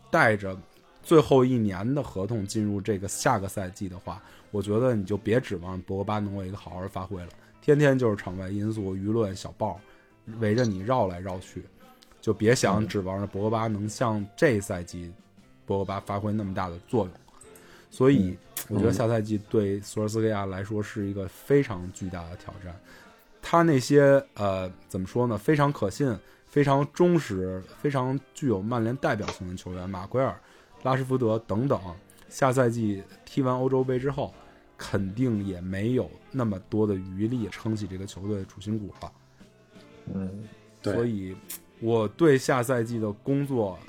[0.09, 0.57] 带着
[1.03, 4.21] 最后一年的合同进入这个下个赛季的话，
[4.51, 7.29] 我觉得你就别指望博格巴能有一个好好的发挥了，
[7.61, 9.79] 天天就是场外因素、舆论、小报
[10.39, 11.63] 围着你绕来绕去，
[12.21, 15.11] 就别想指望着博格巴能像这赛季
[15.65, 17.13] 博格巴发挥那么大的作用。
[17.91, 18.35] 所以，
[18.69, 22.73] 我觉得下赛季对索尔斯克亚来说是一个非常巨大的挑战。
[23.41, 25.37] 他那些呃怎么说呢？
[25.37, 26.17] 非常可信、
[26.47, 30.35] 非常忠实、非常具有曼联代表性的球员，马奎尔、
[30.83, 31.79] 拉什福德等等，
[32.29, 34.33] 下赛季踢完欧洲杯之后，
[34.77, 39.11] 肯定也没有那么多的余力撑起这个球队的主心骨了。
[40.13, 40.43] 嗯，
[40.81, 41.35] 对所以
[41.79, 43.79] 我对下赛季的工作，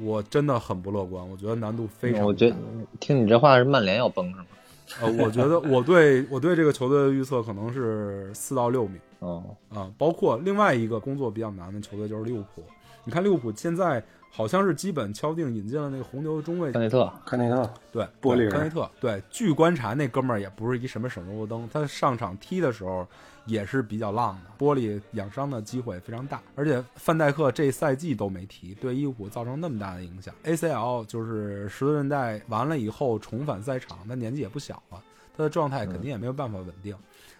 [0.00, 1.26] 我真的很不乐观。
[1.28, 2.26] 我觉得难度非常大。
[2.26, 2.56] 我觉得
[3.00, 4.46] 听你这话是曼联要崩是吗？
[5.00, 12.62] 呃，我觉得我对我对这个球队的预测可能是四到六名哦，啊、包括另外一个工作比较难的球队就是利物浦。
[13.04, 14.04] 你看利物浦现在
[14.34, 18.48] 好像是基本敲定引进了那个红牛的中卫康内特，看那个对，玻璃人。
[18.48, 23.06] 对科内特，对，据观察那哥们儿也不是一什么省油的灯，他上场踢的时候
[23.44, 30.34] 也是比较浪的，玻璃养伤的机会非常大，而且范戴克这赛季都没踢，对利物浦造成那么大的影响。
[30.44, 35.02] ACL 就是十字韧带完了以后重返赛场，他年纪也不小了，
[35.36, 36.96] 他的状态肯定也没有办法稳定，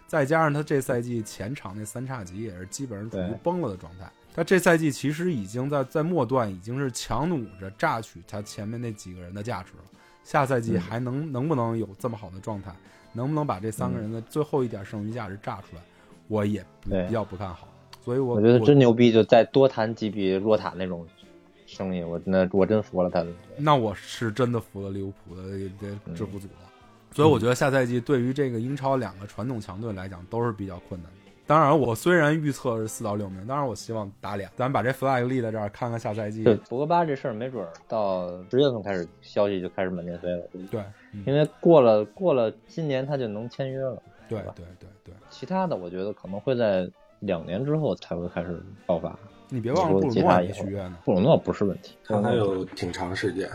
[0.07, 4.13] 再加上他这赛季前场那三叉戟也是基本上处于崩了的状态。
[4.35, 9.85] 他这赛季其实已经在在末段已经是强弩着榨取他前面那几个人的价值了。
[10.25, 12.75] 下赛季嗯还能、能不能有这么好的状态？
[13.13, 15.83] 能不能把这三个人的最后一点剩余价值榨出来？
[16.29, 17.69] 我也不比较不看好。
[18.03, 21.07] 所以我我觉得真牛逼，就再多谈几笔若塔那种
[21.67, 23.29] 生意，我那我真服了他的。
[23.59, 25.43] 那我是真的服了利物浦的
[25.79, 26.71] 这嗯制服组了。
[27.15, 31.22] 所以我觉得下赛季对于这个英超两个传统强队来讲都是比较困难的。
[31.53, 34.49] 当然，我虽然预测是四到六名，当然我希望打脸。
[34.57, 36.43] 咱把这 flag 立在这儿，看看下赛季。
[36.43, 40.81] 对博格巴这事儿，没准儿到十月份开始消息就开始满天飞了，对，
[41.13, 44.03] 嗯因为过了过了今年他就能签约了。
[44.29, 46.89] 对吧对对对，其他的我觉得可能会在
[47.21, 49.15] 两年之后才会开始爆发。
[49.51, 50.97] 你别忘了布鲁诺还没续约呢。
[51.05, 53.47] 布鲁诺不是问题，他还有挺长时间。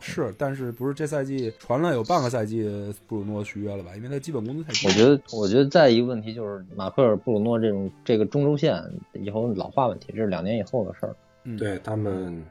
[0.00, 2.68] 是，但是不是这赛季传了有半个赛季
[3.06, 3.96] 布鲁诺续约了吧？
[3.96, 4.86] 因为他基本工资太低。
[4.86, 8.82] 我觉得，我觉得再一个问题就是马奎尔、布鲁诺这种这个中轴线
[9.12, 11.16] 以后老化问题，这是两年以后的事儿。
[11.44, 12.42] 嗯对他们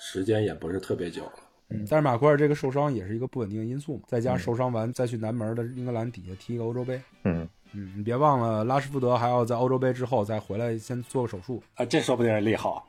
[0.00, 1.32] 时间也不是特别久了。
[1.68, 7.00] 嗯，但是马奎尔这个受伤也是一个不稳定的因素嘛，再加受伤完再去南门的英格兰底下踢一个欧洲杯。
[7.24, 11.62] 嗯，嗯，你别忘了拉什福德还要在欧洲杯之后再回来先做个手术。
[11.74, 12.86] 啊，这说不定是利好。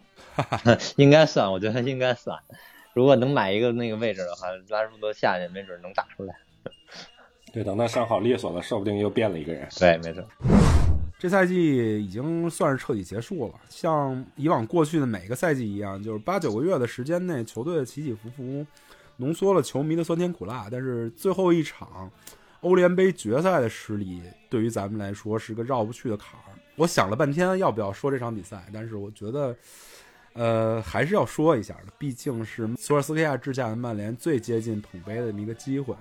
[0.97, 2.37] 应该算，我觉得应该算。
[2.93, 6.35] 如果能买一个那个位置的话，拉什福德下去没准能打出来。
[7.51, 9.67] 对，等他伤好利索了，说不定又变了一个人。
[9.79, 10.23] 对，没错。
[11.19, 18.65] 这赛季已经算是彻底结束了，像以往过去的每个赛季一样，就是八九个月的时间内，球队的起起伏伏，
[19.17, 20.67] 浓缩了球迷的酸甜苦辣。
[20.69, 22.11] 但是最后一场
[22.61, 26.43] 欧联杯决赛的失利，对于咱们来说是个绕不去的坎儿。
[26.75, 29.55] 我想了半天要不要说这场比赛，但是我觉得，
[30.33, 35.95] 呃，还是要说一下的，毕竟是索尔斯克亚治下的曼联最接近捧杯的这么一个机会。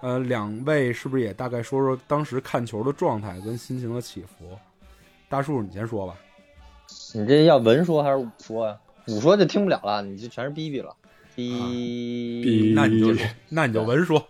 [0.00, 4.58] 呃，两位是不是也大概说说当时看球的状态跟心情的起伏？
[5.28, 6.16] 大树，你先说吧。
[7.14, 10.96] 你这要文说还是武说呀、武说就听不了了，你就全是逼逼了。
[11.36, 14.26] 逼逼那你就那你就文说。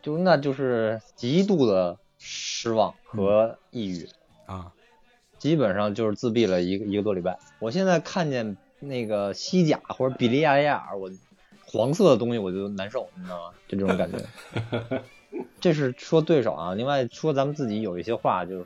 [0.00, 4.08] 就那就是极度的失望和抑郁，
[4.46, 4.72] 啊，
[5.38, 7.38] 基本上就是自闭了一个一个多礼拜。
[7.58, 11.10] 我现在看见那个西甲或者比利亚雷亚尔，我
[11.64, 13.54] 黄色的东西我就难受，你知道吗？
[13.68, 14.18] 就这种感觉。
[15.60, 18.64] 这是说对手啊，另外说咱们自己有一些话，就是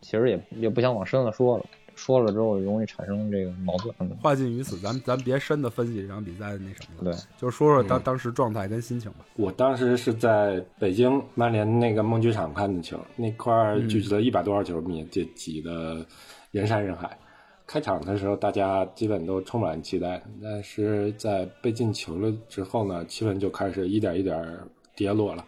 [0.00, 1.66] 其实也也不想往深了说了，
[1.98, 3.94] 说了之后容易产生这个矛盾。
[3.98, 9.18] 嗯话尽于此，咱咱别深的分析这场比赛的那什么了，对，就说说当当时状态跟心情吧。
[9.34, 16.06] 我当时是在北京曼联那个梦剧场看的球，那块儿聚集了一百多少球迷，这挤得
[16.52, 17.18] 人山人海。
[17.66, 24.58] 开场的时候，大家基本都充满期待，但是在被进球了之后呢，气氛就开始一点一点
[24.96, 25.44] 跌落了，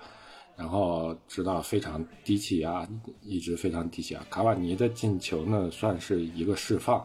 [0.60, 2.86] 然后直到非常低气压，
[3.22, 4.20] 一直非常低气压。
[4.28, 7.02] 卡瓦尼的进球呢，算是一个释放，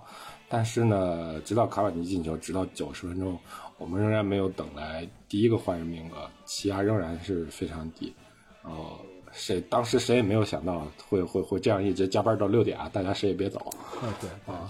[0.49, 3.39] 但是呢，直到卡瓦尼进球，直到九十分钟，
[3.77, 8.13] 我们仍然没有等来第一个换人名额，气压仍然是非常低。
[8.61, 8.99] 然后
[9.31, 13.61] 谁当时谁也没有想到会会会这样一直加班到六点啊，大家谁也别走。
[14.03, 14.69] 嗯，对啊，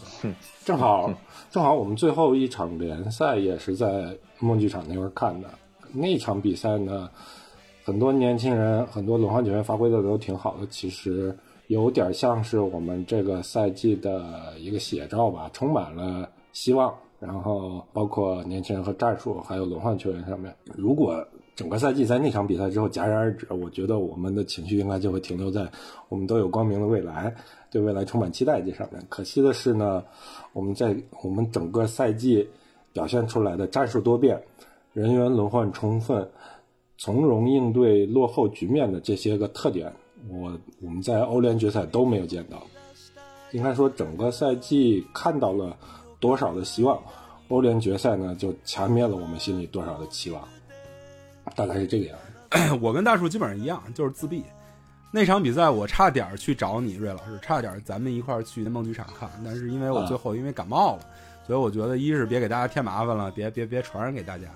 [0.63, 1.11] 正好
[1.49, 5.49] 正好我们最后一场联赛也是在梦剧场那边看的。
[5.91, 7.09] 那场比赛呢，
[7.85, 11.37] 很多年轻人，很多轮换球员发挥的都挺好的，其实
[11.67, 16.91] 有点像是我们这个赛季的一个写照吧，充满了希望。
[17.19, 21.23] 然后包括年轻人和战术，还有轮换球员上面，如果
[21.55, 25.69] 整个赛季在那场比赛之后戛然而止，我觉得我们的情绪应该就会停留在
[26.09, 27.31] 我们都有光明的未来，
[27.69, 28.99] 对未来充满期待这上面。
[29.09, 30.03] 可惜的是呢，
[30.53, 32.49] 我们在我们整个赛季
[32.91, 34.41] 表现出来的战术多变、
[34.91, 36.27] 人员轮换充分、
[36.97, 39.91] 从容应对落后局面的这些个特点，
[40.29, 42.61] 我我们在欧联决赛都没有见到。
[43.51, 45.77] 应该说，整个赛季看到了
[46.19, 47.01] 多少的希望，
[47.47, 50.45] 欧联决赛呢就掐灭了我们心里多少的期望，
[51.55, 52.75] 大概是这个样子。
[52.81, 54.43] 我跟大树基本上一样，就是自闭。
[55.11, 61.03] 那场比赛我差点去找你，瑞老师，差点咱们一块儿去梦剧场看，但是因为我啊最后因为感冒了，
[61.47, 64.47] 所以我觉得一是别给大家添麻烦了，别别别传染给大家；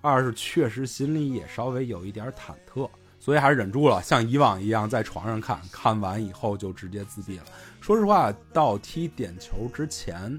[0.00, 7.44] 二是确实心里也稍微有一点忐忑，所以还是忍住了，像以往一样在床上看，看完以后就直接自闭了。
[7.80, 10.38] 说实话，到踢点球之前，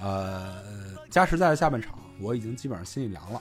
[0.00, 0.56] 呃，
[1.10, 3.40] 加时赛的下半场，我已经基本上心里凉了。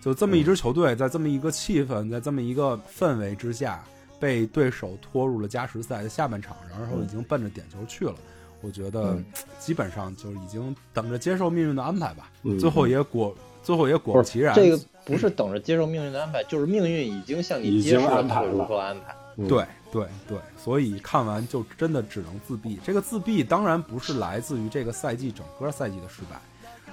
[0.00, 3.82] 就这么一支球队，在这么一个气氛，在这么一个氛围之下，
[4.20, 8.14] 被对手拖入了加时赛的下半场，然后已经奔着点球去了。
[8.62, 9.24] 我觉得嗯
[9.58, 12.30] 基本上就已经等着接受命运的安排吧。
[12.42, 13.34] 嗯最后也果，
[13.66, 14.54] 最后也果不不其然。
[14.54, 19.16] 这个不是等着接受命运的安排，就是命运已经向你已经揭示了它如安排了何安排。
[19.36, 22.78] 嗯对对对，所以看完就真的只能自闭。
[22.82, 26.40] 这个自闭当然不是来自于这个赛季整个赛季的失败，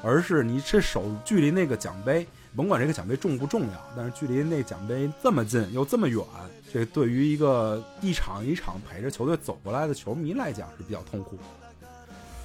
[0.01, 6.21] 而是你这手距离那个奖杯，甭管这个奖杯重不重要，但是距离那奖杯这么近又这么远，
[6.73, 11.43] 这对于一个一场一场陪着球队走过来的球迷来讲是比较痛苦的。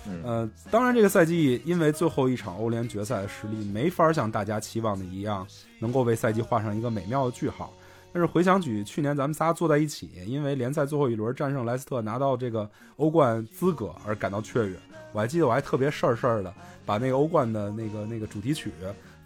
[0.09, 5.47] 嗯呃，当然，这个赛季因为最后一场欧联决赛的实力没法像大家期望的一样，
[5.79, 7.73] 能够为赛季画上一个美妙的句号。
[8.11, 14.77] 但是回想起去年咱们仨坐在一起，因为联赛最后一轮战胜莱斯特拿到这个欧冠资格而感到雀跃。
[15.13, 16.53] 我还记得我还特别事儿事儿的
[16.87, 18.73] 把那个欧冠的那个那个主题曲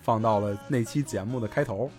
[0.01, 1.91] 放到了那期节目的开头。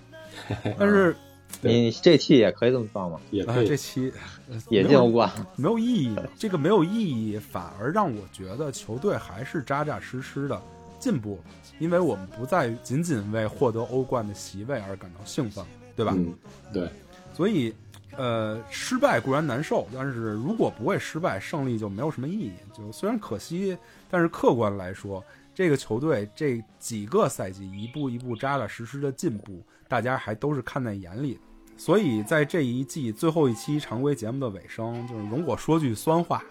[0.78, 1.18] 但是对
[1.62, 3.18] 你这期也可以这么放吗？
[3.18, 4.12] 啊，也可以这期
[4.50, 10.62] 呃也进欧冠，没有意义，这个没有意义，反而让我觉得球队还是扎扎实实的
[11.00, 15.64] 进步了，因为我们不再仅仅为获得欧冠的席位而感到兴奋，
[15.96, 16.14] 对吧？
[16.18, 16.34] 嗯，
[16.74, 16.90] 对，
[17.34, 17.74] 所以，
[18.18, 22.52] 呃，失败固然难受，但是如果不会失败，胜利就没有什么意义。
[22.76, 23.78] 就虽然可惜，
[24.10, 25.24] 但是客观来说，
[25.54, 31.40] 这个球队这几个赛季一步一步扎扎实实的进步，大家还都是看在眼里的。
[31.78, 36.44] 所以在这一季最后一期常规节目的尾声，就是容我说句酸话，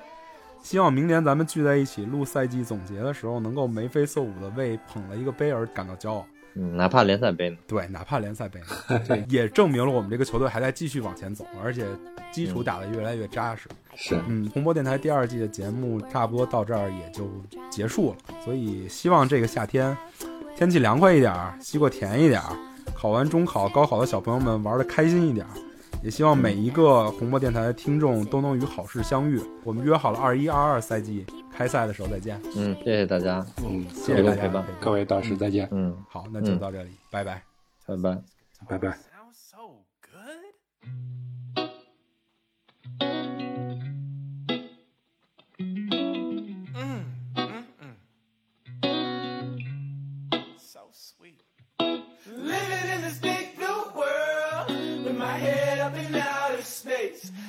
[0.62, 6.26] 希望明年咱们聚在一起录赛季总结的时候，能够眉飞色舞的为捧了一个杯而感到骄傲。
[6.54, 7.56] 嗯，哪怕联赛杯呢？
[7.66, 11.86] 对，哪怕联赛杯呢， 这也证明了我们这个球队还在继续往前走，而且
[12.30, 13.68] 基础打得越来越扎实。
[13.94, 17.28] 是，嗯，红魔电台第二季的节目差不多到这儿也就
[17.70, 19.96] 结束了，所以希望这个夏天
[20.56, 22.56] 天气凉快一点儿，西瓜甜一点儿，
[22.94, 25.52] 考完中考、高考的小朋友们玩的开心一点儿。
[26.02, 29.40] 也希望每一个红魔电台的听众都能与好事相遇。
[29.62, 32.40] 我们约好了二一、二二赛季开赛的时候再见。
[32.56, 34.66] 嗯，谢谢大家，嗯，谢谢大家陪伴。
[34.80, 37.40] 各位导师再见，嗯，好，那就到这里，拜拜。
[37.86, 38.18] 拜拜。
[38.66, 39.11] 拜拜。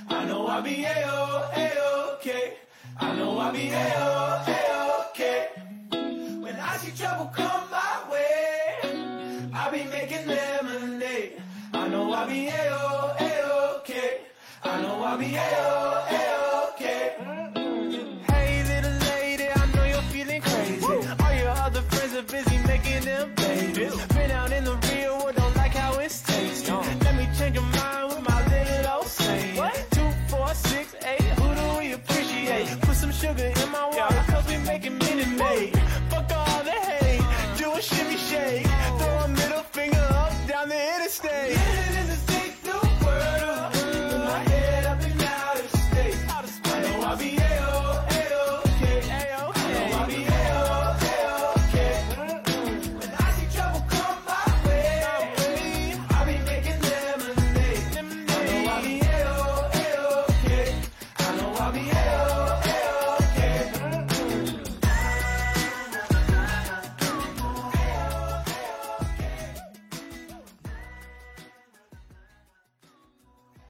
[0.09, 2.53] I know I'll be a-oh, a-okay.
[2.99, 5.47] I know I'll be a-oh, a-okay.
[6.41, 11.41] When I see trouble come my way, I'll be making lemonade.
[11.73, 14.21] I know I'll be a-oh, a-okay.
[14.63, 16.32] I know I'll be a-oh, a-okay.